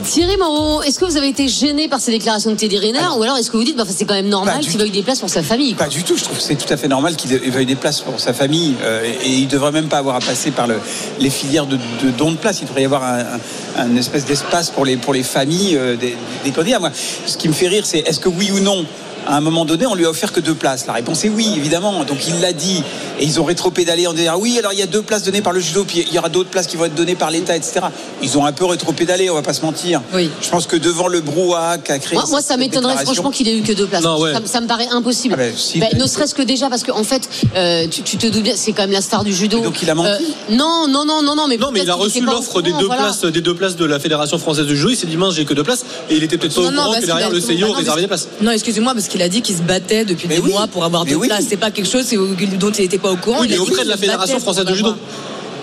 [0.05, 3.23] Thierry Moreau, est-ce que vous avez été gêné par ces déclarations de Teddy Riner ou
[3.23, 5.31] alors est-ce que vous dites bah, c'est quand même normal qu'il veuille des places pour
[5.31, 5.73] sa famille.
[5.75, 6.15] Pas du tout.
[6.19, 8.75] Je trouve que c'est tout à fait normal qu'il veuille des places pour sa famille.
[8.83, 10.79] euh, et il devrait même pas avoir à passer par le-
[11.21, 12.59] les filières de, de dons de places.
[12.61, 13.41] Il devrait y avoir un, un-
[13.79, 16.81] un espèce d'espace pour les, pour les familles euh, des, des candidats.
[16.81, 16.91] Moi,
[17.25, 18.85] ce qui me fait rire, c'est est-ce que oui ou non
[19.27, 20.87] à un moment donné, on lui a offert que deux places.
[20.87, 22.05] La réponse est oui, évidemment.
[22.05, 22.83] Donc il l'a dit.
[23.21, 25.41] Et ils ont rétropédalé en disant ah oui, alors il y a deux places données
[25.43, 27.55] par le judo, puis il y aura d'autres places qui vont être données par l'État,
[27.57, 27.81] etc.
[28.23, 30.03] Ils ont un peu rétropédalé, on va pas se mentir.
[30.13, 30.31] Oui.
[30.43, 32.15] Je pense que devant le brouhaha qu'a créé.
[32.19, 34.03] Moi, moi, ça m'étonnerait franchement qu'il ait eu que deux places.
[34.03, 34.33] Non, ouais.
[34.33, 35.35] ça, me- ça me paraît impossible.
[35.39, 38.17] Ah ben, si, Ben, ben, ne serait-ce que déjà parce qu'en fait, euh, tu, tu
[38.17, 39.59] te doutes bien, c'est quand même la star du judo.
[39.59, 41.91] Euh, Et donc, il a menti Non, non, non, non, non, mais Non, mais il
[41.91, 43.03] a reçu l'offre des deux voilà.
[43.05, 44.91] places, des deux places de la Fédération française de judo.
[44.91, 45.85] Il s'est dit mince, j'ai que deux places.
[46.11, 48.29] Et il était peut-être pas au courant que derrière a- le CIO réservait des places.
[48.41, 50.51] Non, excusez-moi, parce qu'il a dit qu'il se battait depuis Mais des oui.
[50.51, 51.29] mois pour avoir deux oui.
[51.29, 51.45] places.
[51.49, 53.43] C'est pas quelque chose dont il n'était pas au courant.
[53.43, 54.93] Oui, Il dit auprès de la Fédération française de judo.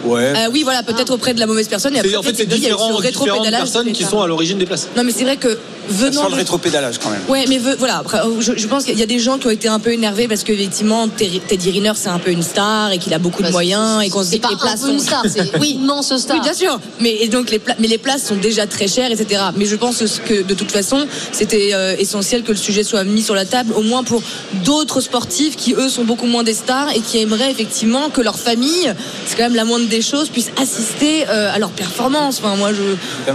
[0.06, 0.34] Ouais.
[0.36, 1.94] Euh, oui, voilà, peut-être auprès de la mauvaise personne.
[1.98, 4.88] Et après, en fait, c'est différents, différentes personnes qui sont à l'origine des places.
[4.96, 5.58] Non, mais c'est vrai que
[5.92, 7.22] venant sent le rétropédalage quand même.
[7.30, 7.98] Ouais, mais ve- voilà.
[8.00, 9.92] Après, euh, je, je pense qu'il y a des gens qui ont été un peu
[9.92, 13.50] énervés parce qu'effectivement, Teddy Riner, c'est un peu une star et qu'il a beaucoup de
[13.52, 15.00] moyens et qu'on se dit que pas les places sont.
[15.00, 16.38] star, c'est oui, immense star.
[16.38, 16.80] Oui, bien sûr.
[17.00, 19.42] Mais et donc les pla- mais les places sont déjà très chères, etc.
[19.56, 23.22] Mais je pense que de toute façon, c'était euh, essentiel que le sujet soit mis
[23.22, 24.22] sur la table, au moins pour
[24.66, 28.40] d'autres sportifs qui eux sont beaucoup moins des stars et qui aimeraient effectivement que leur
[28.40, 28.94] famille,
[29.26, 32.40] c'est quand même la moindre des choses, puisse assister euh, à leur performance.
[32.44, 32.82] Enfin, moi, je,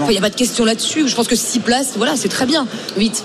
[0.07, 1.09] il n'y a pas de question là-dessus.
[1.09, 2.67] Je pense que six places, voilà, c'est très bien.
[2.97, 3.25] 8.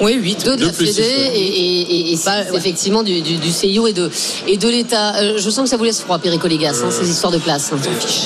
[0.00, 0.44] Oui, 8.
[0.44, 0.86] Deux de Deux la ouais.
[1.34, 2.58] et, et, et, et six, Bah, ouais.
[2.58, 4.10] effectivement du, du, du CIO et de,
[4.46, 5.16] et de l'État.
[5.16, 7.70] Euh, je sens que ça vous laisse froid, Perico Légas, hein, ces histoires de place.
[7.72, 7.78] hein.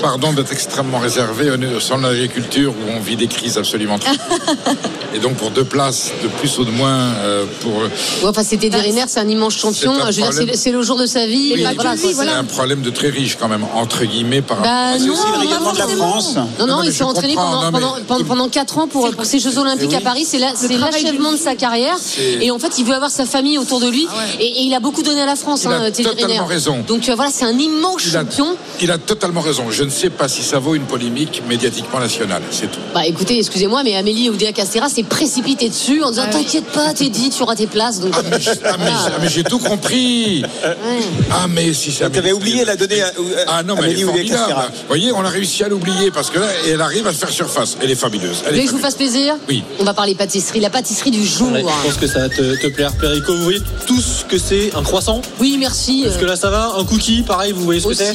[0.03, 3.99] Pardon d'être extrêmement réservé, on est sans l'agriculture où on vit des crises absolument.
[5.15, 6.91] Et donc pour deux places de plus ou de moins
[7.25, 7.89] euh, pour Ouais,
[8.29, 9.93] enfin, c'était Derriner, c'est un immense champion.
[9.97, 10.49] C'est un Je veux dire, problème.
[10.53, 11.53] c'est- c'est le jour de sa vie.
[11.57, 14.73] Oui, pas voilà, c'est- un problème de très riche quand même entre guillemets par rapport
[14.73, 15.87] Bah C'est non, aussi le rayonnement de la.
[15.89, 16.35] France.
[16.37, 19.11] Non, Non, non, il s'est entraîné pendant, non, mais- pendant, pendant, pendant 4 ans pour,
[19.11, 19.97] pour ces Jeux Olympiques Oui.
[19.97, 20.25] à Paris.
[20.25, 21.97] C'est l'achèvement de sa carrière.
[22.41, 24.07] Et en fait, il veut avoir sa famille autour de lui.
[24.41, 26.79] Et, et il a beaucoup donné à la France, Il a hein, Teddy totalement raison.
[26.87, 28.57] Donc, euh, voilà, c'est un immense il a, champion.
[28.81, 29.65] il a totalement raison.
[29.71, 32.81] Je ne sais pas si ça vaut une polémique médiatiquement nationale, c'est tout.
[32.95, 36.43] Bah écoutez, excusez-moi, mais Amélie Oudéa Castera s'est précipitée dessus en disant Ah ouais.
[36.43, 38.01] T'inquiète pas, Teddy, tu auras tes places.
[38.01, 40.43] Donc, Ah mais, ah, mais- ah, mais j'ai tout compris.
[41.31, 42.09] Ah mais si ça.
[42.11, 43.13] Tu avais oublié la donner à,
[43.49, 44.39] Ah non, mais elle est Amélie Oudéa formidable.
[44.39, 44.67] Castéra.
[44.69, 47.77] Vous voyez, on a réussi à l'oublier parce que là, elle arrive à faire surface.
[47.83, 48.39] Elle est fabuleuse.
[48.39, 49.63] Vous Elle voulez est que je vous fasse plaisir Oui.
[49.79, 50.61] On va parler pâtisserie.
[50.61, 51.50] La pâtisserie du jour.
[51.53, 53.35] Ouais, je pense que ça va te, te plaire, Perico.
[53.35, 55.21] Vous voyez tous ce que c'est un croissant?
[55.41, 56.05] Oui, merci.
[56.07, 56.75] Est-ce que là ça va?
[56.79, 58.15] Un cookie, pareil, vous voyez ce que c'est?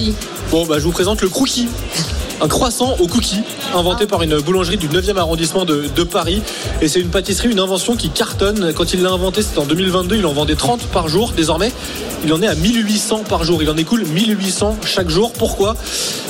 [0.52, 1.68] Bon, bah je vous présente le crookie.
[2.42, 3.42] Un croissant au cookie
[3.74, 6.42] inventé par une boulangerie du 9e arrondissement de, de Paris.
[6.82, 8.74] Et c'est une pâtisserie, une invention qui cartonne.
[8.74, 10.18] Quand il l'a inventé, c'était en 2022.
[10.18, 11.32] Il en vendait 30 par jour.
[11.36, 11.72] Désormais,
[12.24, 13.62] il en est à 1800 par jour.
[13.62, 15.32] Il en écoule 1800 chaque jour.
[15.34, 15.76] Pourquoi?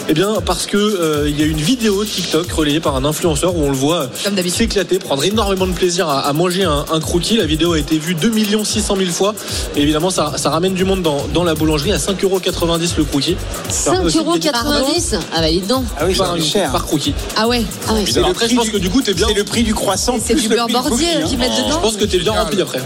[0.07, 3.55] Eh bien, parce que euh, il y a une vidéo TikTok relayée par un influenceur
[3.55, 4.09] où on le voit
[4.51, 7.37] s'éclater, prendre énormément de plaisir à, à manger un, un croquis.
[7.37, 8.31] La vidéo a été vue 2
[8.63, 9.33] 600 000 fois.
[9.75, 12.39] Et évidemment, ça, ça ramène du monde dans, dans la boulangerie à 5,90 euros
[12.97, 13.35] le croquis.
[13.69, 15.83] Ça a aussi gagné 5,90€ Ah bah, dis donc.
[15.97, 16.71] Ah oui, par, cher.
[16.71, 17.13] par croquis.
[17.35, 17.63] Ah ouais.
[17.87, 18.03] Ah ouais.
[18.03, 19.27] Et après, je pense que du coup, t'es bien.
[19.27, 20.17] C'est le prix du croissant.
[20.23, 21.25] C'est du le beurre bordier hein.
[21.27, 21.79] qu'ils mettent Je dedans.
[21.79, 22.81] pense que t'es bien rempli après.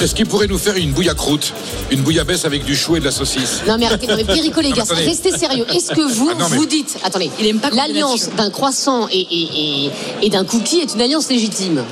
[0.00, 1.52] Est-ce qu'il pourrait nous faire une bouillacroute
[1.90, 4.60] Une bouillabaisse avec du chou et de la saucisse Non mais arrêtez, non mais Perico
[4.60, 5.66] les gars, restez sérieux.
[5.72, 7.30] Est-ce que vous, Ah non, mais- vous dites, attendez,
[7.72, 9.90] l'alliance d'un croissant et, et, et,
[10.22, 11.82] et d'un cookie est une alliance légitime?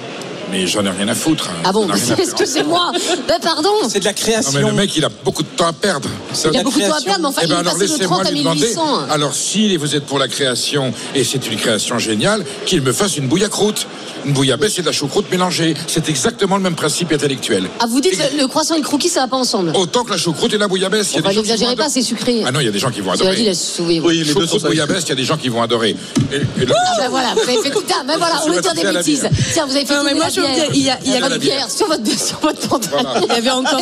[0.53, 1.49] Mais j'en ai rien à foutre.
[1.49, 1.63] hein.
[1.65, 2.93] Ah bon, à excusez-moi.
[3.27, 3.71] Ben pardon.
[3.89, 4.53] C'est de la Non création.
[4.61, 6.09] mais le mec il a beaucoup de temps à perdre.
[6.35, 7.79] Ça- Il a beaucoup de temps à perdre, mais enfin, Eh il ben est alors
[7.79, 8.61] laissez-moi 30 à lui demander.
[8.61, 9.07] 1800.
[9.11, 13.17] Alors si vous êtes pour la création et c'est une création géniale, qu'il me fasse
[13.17, 13.87] une bouillacroute.
[14.25, 15.75] Une bouillabaisse et de la choucroute mélangée.
[15.87, 17.69] C'est exactement le même principe intellectuel.
[17.81, 19.73] Ah, vous dites le, le croissant et le croquis, ça va pas ensemble.
[19.75, 21.13] Autant que la choucroute et la bouillabaisse.
[21.19, 22.43] Enfin, n'exagérez pas, c'est sucré.
[22.47, 23.53] Ah non, il y a des gens qui vont dit, adorer.
[24.01, 24.59] Oui, les deux ça.
[24.69, 25.97] bouillabaisse, il y a des gens qui vont adorer.
[26.33, 27.97] Et, et là, Ben voilà, vous avez fait tout ça.
[28.07, 29.29] Ben voilà, on veut dire des bêtises.
[29.53, 30.55] Tiens, vous avez fait Non, mais moi, je veux bière.
[30.57, 31.71] dire, il y a- il y a- Votre la bière.
[31.71, 33.27] sur votre, sur votre pantalon.
[33.29, 33.81] Il y avait encore.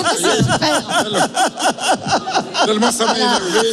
[2.66, 3.68] Tellement ça m'a énervé.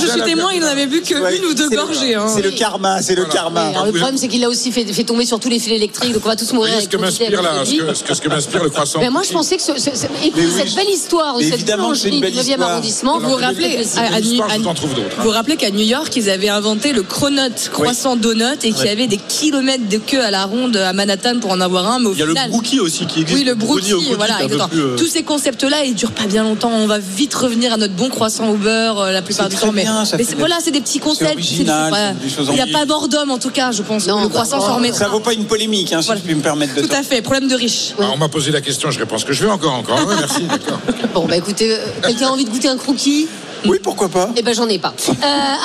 [0.00, 2.14] Je suis témoin, il n'en avait bu que une ou deux c'est gorgées.
[2.14, 2.26] hein.
[2.34, 3.68] C'est le karma, c'est le karma.
[3.68, 6.12] Alors, le problème, c'est qu'il a aussi fait, fait tomber sur tous les fils électriques,
[6.12, 6.72] donc on va tous mourir.
[6.72, 8.70] voyez ce que m'inspire là, avec ce le que, ce que, ce que m'inspire le
[8.70, 9.00] croissant.
[9.00, 11.38] Ben moi, je pensais que ce, ce- ce- écoutez, Mais oui, cette belle histoire de
[11.40, 12.70] mais cette évidemment, c'est une boulangerie du belle 9e histoire.
[12.70, 15.30] arrondissement, Vous vous rappelez, à, hein.
[15.32, 19.06] rappelez qu'à New York, ils avaient inventé le cronut, croissant donut, et qu'il y avait
[19.08, 22.12] des kilomètres de queue à la ronde à Manhattan pour en avoir un, mais au
[22.12, 23.38] Il y a le brookie aussi qui existe.
[23.38, 26.70] Oui, le brookie, voilà, euh, Tous ces concepts-là, ils durent pas bien longtemps.
[26.72, 29.72] On va vite revenir à notre bon croissant au beurre euh, la plupart du temps.
[29.72, 29.84] Mais,
[30.18, 31.38] mais voilà, c'est des petits concepts.
[31.58, 34.06] Il n'y a pas mort d'homme, en tout cas, je pense.
[34.06, 35.08] Non, le bah, croissant oh, s'en remettra.
[35.34, 36.20] Une polémique, hein, si Voilà.
[36.20, 37.94] je puis me permettre de Tout à fait, problème de riche.
[37.98, 40.06] Ah, on m'a posé la question, je réponds ce que je veux encore, encore.
[40.06, 40.78] Ouais, merci, d'accord.
[41.14, 43.28] Bon, bah écoutez, euh, quelqu'un a envie de goûter un croquis?
[43.64, 44.92] Oui, pourquoi pas Eh ben j'en ai pas.
[45.08, 45.12] Euh,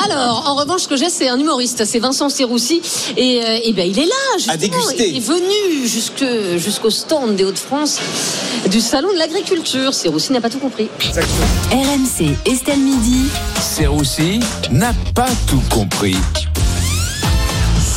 [0.06, 2.80] alors, en revanche, ce que j'ai, c'est un humoriste, c'est Vincent Serroussi,
[3.18, 4.38] et, euh, eh ben il est là.
[4.38, 4.58] Justement.
[4.58, 5.10] déguster.
[5.10, 6.24] Il est venu jusque
[6.58, 8.00] jusqu'au stand des Hauts-de-France
[8.70, 9.94] du salon de l'agriculture.
[9.96, 10.90] Serroussi n'a pas tout compris.
[11.72, 13.30] RMC Estelle Midi.
[13.62, 14.40] Serroussi
[14.72, 16.16] n'a pas tout compris.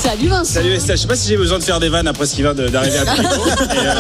[0.03, 0.55] Salut Vincent.
[0.55, 2.41] Salut Estelle, je sais pas si j'ai besoin de faire des vannes après ce qui
[2.43, 3.93] vient de- d'arriver à mais, euh,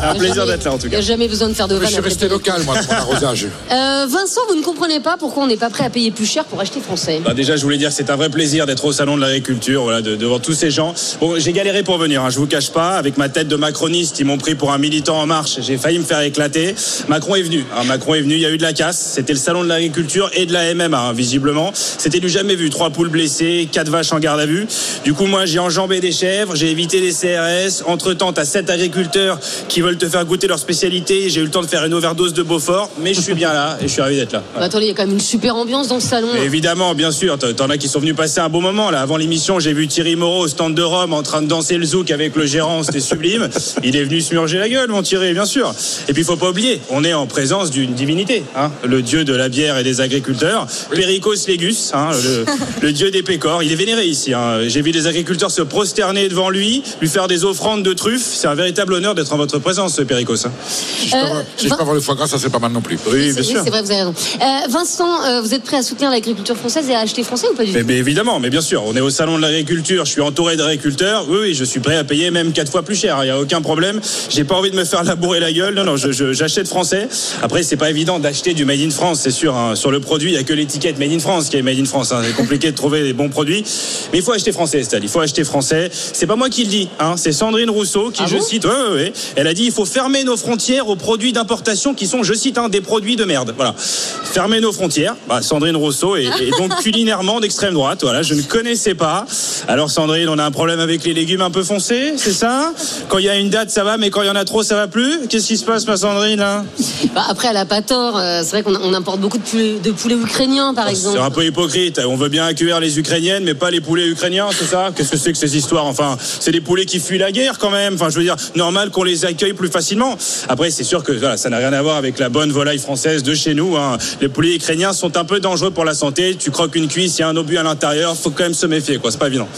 [0.00, 0.98] C'est un plaisir d'être là en tout Il n'y cas.
[0.98, 3.46] a jamais besoin de faire de Je vannes suis après resté local, moi, pour l'arrosage.
[3.70, 6.44] Euh, Vincent, vous ne comprenez pas pourquoi on n'est pas prêt à payer plus cher
[6.44, 7.20] pour acheter français.
[7.24, 9.82] Bah, déjà, je voulais dire que c'est un vrai plaisir d'être au salon de l'agriculture,
[9.82, 10.94] voilà, de- devant tous ces gens.
[11.20, 12.96] Bon, j'ai galéré pour venir, hein, je vous cache pas.
[12.96, 15.58] Avec ma tête de macroniste, ils m'ont pris pour un militant en marche.
[15.60, 16.74] J'ai failli me faire éclater.
[17.08, 17.64] Macron est venu.
[17.76, 18.34] hein, Macron est venu.
[18.34, 19.12] Il y a eu de la casse.
[19.14, 21.72] C'était le salon de l'agriculture et de la MMA, hein, visiblement.
[21.74, 22.70] C'était du jamais vu.
[22.70, 24.66] Trois poules blessées, quatre vaches en garde à vue.
[25.04, 27.82] Du coup, moi, j'ai enjambé des chèvres, j'ai évité les CRS.
[27.86, 31.30] Entre temps, t'as sept agriculteurs qui veulent te faire goûter leur spécialité.
[31.30, 33.78] J'ai eu le temps de faire une overdose de Beaufort, mais je suis bien là
[33.80, 34.42] et je suis ravi d'être là.
[34.54, 36.28] Bah, attendez, il y a quand même une super ambiance dans le salon.
[36.34, 37.38] Mais évidemment, bien sûr.
[37.38, 38.90] T'en as qui sont venus passer un bon moment.
[38.90, 41.76] Là, avant l'émission, j'ai vu Thierry Moreau au stand de Rome en train de danser
[41.78, 42.82] le zouk avec le gérant.
[42.82, 43.48] C'était sublime.
[43.82, 45.74] Il est venu se murger la gueule, mon Thierry, bien sûr.
[46.08, 49.24] Et puis, il faut pas oublier, on est en présence d'une divinité, hein, le dieu
[49.24, 52.44] de la bière et des agriculteurs, Péricos Légus, hein, le,
[52.82, 53.62] le dieu des pécores.
[53.62, 54.34] Il est vénéré ici.
[54.34, 54.67] hein.
[54.68, 58.26] J'ai vu des agriculteurs se prosterner devant lui, lui faire des offrandes de truffes.
[58.34, 60.46] C'est un véritable honneur d'être en votre présence, ce Péricos.
[60.46, 60.52] hein.
[60.68, 62.72] Si je peux avoir- si je peux avoir le foie gras, ça c'est pas mal
[62.72, 62.98] non plus.
[63.10, 64.14] Oui, C'est- c'est vrai, vous avez raison.
[64.40, 67.54] Euh, Vincent, euh, vous êtes prêt à soutenir l'agriculture française et à acheter français ou
[67.54, 70.04] pas du Mais, tout mais évidemment, mais bien sûr, on est au salon de l'agriculture,
[70.04, 71.26] je suis entouré d'agriculteurs.
[71.28, 73.18] Oui, oui, je suis prêt à payer même quatre fois plus cher.
[73.22, 74.00] Il n'y a aucun problème.
[74.30, 75.74] J'ai pas envie de me faire labourer la gueule.
[75.74, 77.08] Non, non, je- je- j'achète français.
[77.42, 79.56] Après, c'est pas évident d'acheter du made in France, c'est sûr.
[79.56, 79.74] hein.
[79.76, 81.84] Sur le produit, il y a que l'étiquette made in France qui est made in
[81.84, 82.12] France.
[82.12, 82.20] hein.
[82.24, 83.64] C'est compliqué de trouver des bons produits,
[84.12, 85.02] mais il faut acheter français, Estelle.
[85.02, 85.90] Il faut acheter français.
[85.92, 86.88] C'est pas moi qui le dis.
[86.98, 87.14] Hein.
[87.16, 89.12] C'est Sandrine Rousseau qui, Ah je bon cite, ouais, ouais, ouais.
[89.36, 92.58] elle a dit il faut fermer nos frontières aux produits d'importation qui sont, je cite,
[92.58, 93.54] hein, des produits de merde.
[93.56, 93.74] Voilà.
[93.78, 95.14] Fermer nos frontières.
[95.28, 98.00] Bah, Sandrine Rousseau est, est donc culinairement d'extrême droite.
[98.02, 99.26] Voilà, je ne connaissais pas.
[99.66, 102.72] Alors Sandrine, on a un problème avec les légumes un peu foncés, c'est ça?
[103.08, 104.62] Quand il y a une date, ça va, mais quand il y en a trop,
[104.62, 105.26] ça va plus?
[105.28, 106.64] Qu'est-ce qui se passe, ma Sandrine là
[107.14, 108.16] Bah, Après, elle a pas tort.
[108.16, 111.16] euh, c'est vrai qu'on on importe beaucoup de poulets, de poulets ukrainiens, par exemple.
[111.18, 112.00] C'est un peu hypocrite.
[112.06, 115.16] On veut bien accueillir les Ukrainiennes, mais pas les poulets ukrainiens, c'est ça Qu'est-ce que
[115.16, 117.94] c'est que ces histoires Enfin, c'est des poulets qui fuient la guerre quand même.
[117.94, 120.16] Enfin, je veux dire, normal qu'on les accueille plus facilement.
[120.48, 123.22] Après, c'est sûr que voilà, ça n'a rien à voir avec la bonne volaille française
[123.22, 123.76] de chez nous.
[123.76, 123.98] hein.
[124.20, 126.36] Les poulets ukrainiens sont un peu dangereux pour la santé.
[126.38, 128.16] Tu croques une cuisse, il y a un obus à l'intérieur.
[128.16, 129.10] Faut quand même se méfier, quoi.
[129.10, 129.48] C'est pas évident.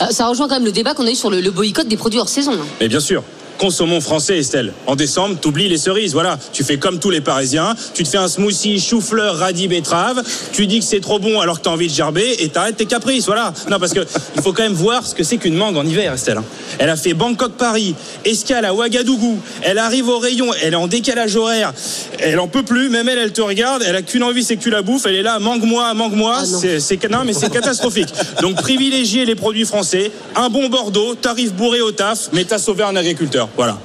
[0.00, 1.96] Euh, ça rejoint quand même le débat qu'on a eu sur le, le boycott des
[1.96, 2.52] produits hors saison.
[2.52, 2.66] hein.
[2.80, 3.22] Mais bien sûr.
[3.58, 4.72] Consommons français, Estelle.
[4.86, 6.12] En décembre, t'oublies les cerises.
[6.12, 7.74] Voilà, tu fais comme tous les Parisiens.
[7.94, 10.22] Tu te fais un smoothie chou-fleur, radis, betterave.
[10.52, 12.86] Tu dis que c'est trop bon alors que t'as envie de gerber et t'arrêtes tes
[12.86, 13.26] caprices.
[13.26, 13.52] Voilà.
[13.70, 14.00] Non, parce que
[14.36, 16.38] il faut quand même voir ce que c'est qu'une mangue en hiver, Estelle.
[16.38, 16.44] hein.
[16.78, 17.94] Elle a fait Bangkok-Paris,
[18.24, 19.38] escale à Ouagadougou.
[19.62, 20.48] Elle arrive au rayon.
[20.62, 21.72] Elle est en décalage horaire.
[22.18, 22.88] Elle en peut plus.
[22.90, 23.82] Même elle, elle te regarde.
[23.86, 25.06] Elle a qu'une envie, c'est que tu la bouffes.
[25.06, 26.44] Elle est là, mangue-moi, mangue-moi.
[26.44, 28.08] c'est, c'est- non, mais c'est catastrophique.
[28.42, 30.10] Donc privilégiez les produits français.
[30.34, 33.45] Un bon Bordeaux, tarif bourré au taf, mais t'as sauvé un agriculteur.
[33.56, 33.78] Voilà.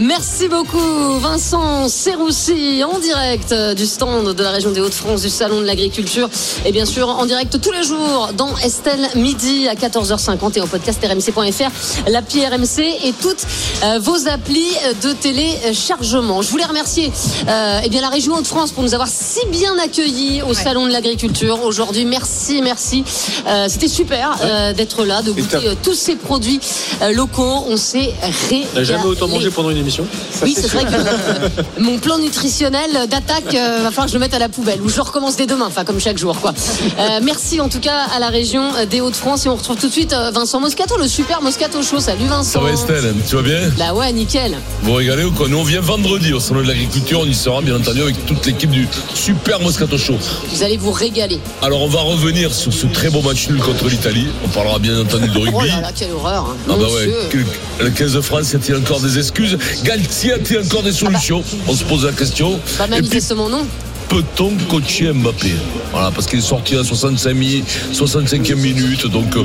[0.00, 5.28] Merci beaucoup Vincent Serroussi en direct euh, du stand de la région des Hauts-de-France du
[5.30, 6.28] Salon de l'Agriculture
[6.64, 10.66] et bien sûr en direct tous les jours dans Estelle Midi à 14h50 et au
[10.66, 13.46] podcast rmc.fr l'appli RMC et toutes
[13.84, 16.42] euh, vos applis de téléchargement.
[16.42, 17.12] Je voulais remercier
[17.48, 20.92] euh, eh bien, la région Hauts-de-France pour nous avoir si bien accueillis au Salon de
[20.92, 22.04] l'Agriculture aujourd'hui.
[22.04, 23.04] Merci, merci.
[23.46, 26.60] Euh, C'était super euh, d'être là, de goûter euh, tous ces produits
[27.02, 27.64] euh, locaux.
[27.68, 28.12] On s'est
[28.50, 28.66] régalé.
[28.96, 30.06] Jamais autant mangé pendant une émission
[30.42, 34.20] Oui, c'est vrai que euh, mon plan nutritionnel d'attaque euh, va falloir que je le
[34.20, 36.52] mette à la poubelle ou je recommence dès demain, enfin comme chaque jour quoi.
[36.98, 39.92] Euh, merci en tout cas à la région des Hauts-de-France et on retrouve tout de
[39.92, 42.00] suite euh, Vincent Moscato, le super Moscato Show.
[42.00, 42.44] Salut Vincent.
[42.44, 43.58] Ça va Estelle, tu vas bien?
[43.78, 44.56] Bah ouais, nickel.
[44.82, 45.48] Vous régalez ou quoi?
[45.48, 48.44] Nous on vient vendredi au salon de l'agriculture, on y sera bien entendu avec toute
[48.46, 50.14] l'équipe du Super Moscato Show.
[50.52, 51.40] Vous allez vous régaler.
[51.62, 54.26] Alors on va revenir sur ce très beau match nul contre l'Italie.
[54.44, 55.68] On parlera bien entendu de Oh rugby.
[55.68, 56.44] là là, quelle horreur.
[56.50, 56.56] hein.
[56.68, 57.44] Ah bah ouais, Dieu.
[57.78, 61.74] que- le 15 de France a-t-il encore des excuses Galtier a-t-il encore des solutions On
[61.74, 62.58] se pose la question.
[62.78, 63.66] Pas Et puis manifestement non.
[64.08, 65.54] peut-on coacher Mbappé?
[65.90, 69.06] Voilà, parce qu'il est sorti à 65 mi- 65e minute.
[69.08, 69.42] Donc, euh,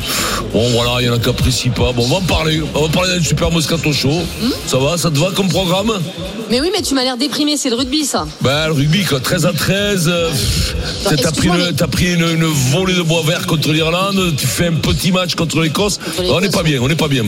[0.54, 1.92] bon, voilà, il y en a qui apprécient pas.
[1.92, 2.62] Bon, on va en parler.
[2.76, 4.22] On va parler d'un super Moscato Show.
[4.42, 5.92] Hmm Ça va Ça te va comme programme?
[6.52, 8.28] Mais oui, mais tu m'as l'air déprimé, c'est le rugby ça.
[8.42, 10.08] ben, le rugby, quoi, 13 à 13.
[10.08, 10.30] euh,
[11.06, 14.36] Non, T'as pris, t'as pris une, une volée de bois vert contre l'Irlande.
[14.38, 17.24] Tu fais un petit match contre l'Écosse, On n'est pas bien, on n'est pas bien.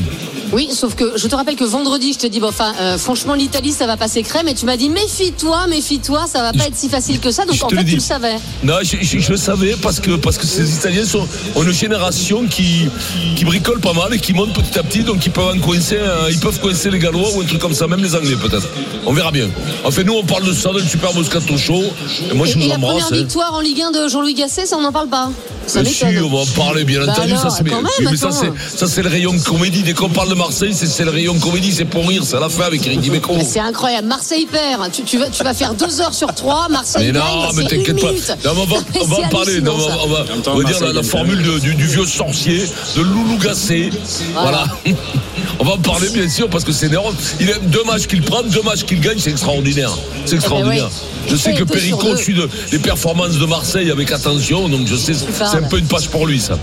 [0.54, 3.34] Oui, sauf que je te rappelle que vendredi, je te dis, bon, enfin, euh, franchement,
[3.34, 4.48] l'Italie, ça va passer crème.
[4.48, 7.46] Et tu m'as dit, méfie-toi, méfie-toi, ça va pas être si facile que ça.
[7.46, 8.36] Donc en fait, le tu le savais.
[8.64, 11.72] Non, je, je- je le savais parce que, parce que ces Italiens sont, ont une
[11.74, 12.88] génération qui,
[13.36, 15.98] qui bricole pas mal et qui monte petit à petit, donc ils peuvent en coincer,
[16.00, 18.68] euh, ils peuvent coincer les Gallois ou un truc comme ça, même les Anglais peut-être.
[19.06, 19.50] On verra bien.
[19.84, 21.84] Enfin, nous, on parle de ça, d'un super Moscato Show.
[22.32, 22.92] Et moi, je et, vous et la embrasse.
[23.04, 23.24] première hein.
[23.24, 25.30] victoire en Ligue 1 de Jean-Louis Gasset, ça, on n'en parle pas.
[25.66, 27.32] Ça Mais si, on va en parler, bien Bah entendu.
[27.32, 28.54] alors, ça, c'est, quand mais- même, mais ça, attends.
[28.70, 29.82] c'est, ça, c'est le rayon comédie.
[29.84, 32.40] Dès qu'on parle de Marseille, c'est, c'est le rayon comédie, c'est pour rire, c'est à
[32.42, 33.34] la fin avec Eric Dimeco.
[33.38, 34.08] Mais c'est incroyable.
[34.08, 34.92] Marseille perd.
[34.92, 36.68] Tu, tu vas, tu vas faire deux heures sur trois.
[36.70, 38.10] Marseille Mais non, mais t'inquiète pas.
[38.12, 38.36] minute.
[38.44, 38.76] Non, mais on va,
[39.20, 39.62] on en parler.
[39.62, 39.98] Non, on va, ça.
[40.04, 42.64] on va- on va dire la, la formule de- du, du vieux sorcier,
[42.98, 43.90] de Loulou Gassé.
[44.34, 44.66] Voilà.
[45.60, 47.16] on va en parler, bien sûr, parce que c'est énorme.
[47.40, 49.92] Il a deux matchs qu'il prend, deux matchs qu'il gagne, c'est extraordinaire.
[50.26, 50.90] C'est extraordinaire.
[50.92, 51.30] oui.
[51.30, 52.18] Je sais que deux.
[52.18, 55.14] suit de- les performances de Marseille avec attention, donc je sais,
[55.54, 56.58] c'est un peu une page pour lui, ça.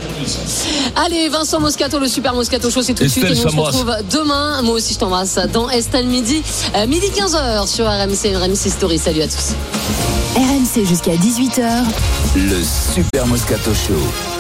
[0.97, 3.25] Allez, Vincent Moscato, le super Moscato Show, c'est tout de suite.
[3.25, 4.63] Et nous on se retrouve demain.
[4.63, 6.43] Moi aussi, je t'embrasse dans Estelle Midi.
[6.77, 8.99] Euh, midi 15h sur RMC, RMC Story.
[8.99, 9.55] Salut à tous.
[10.37, 11.85] RMC jusqu'à 18h.
[12.37, 12.63] Le
[12.95, 14.40] Super Moscato Show.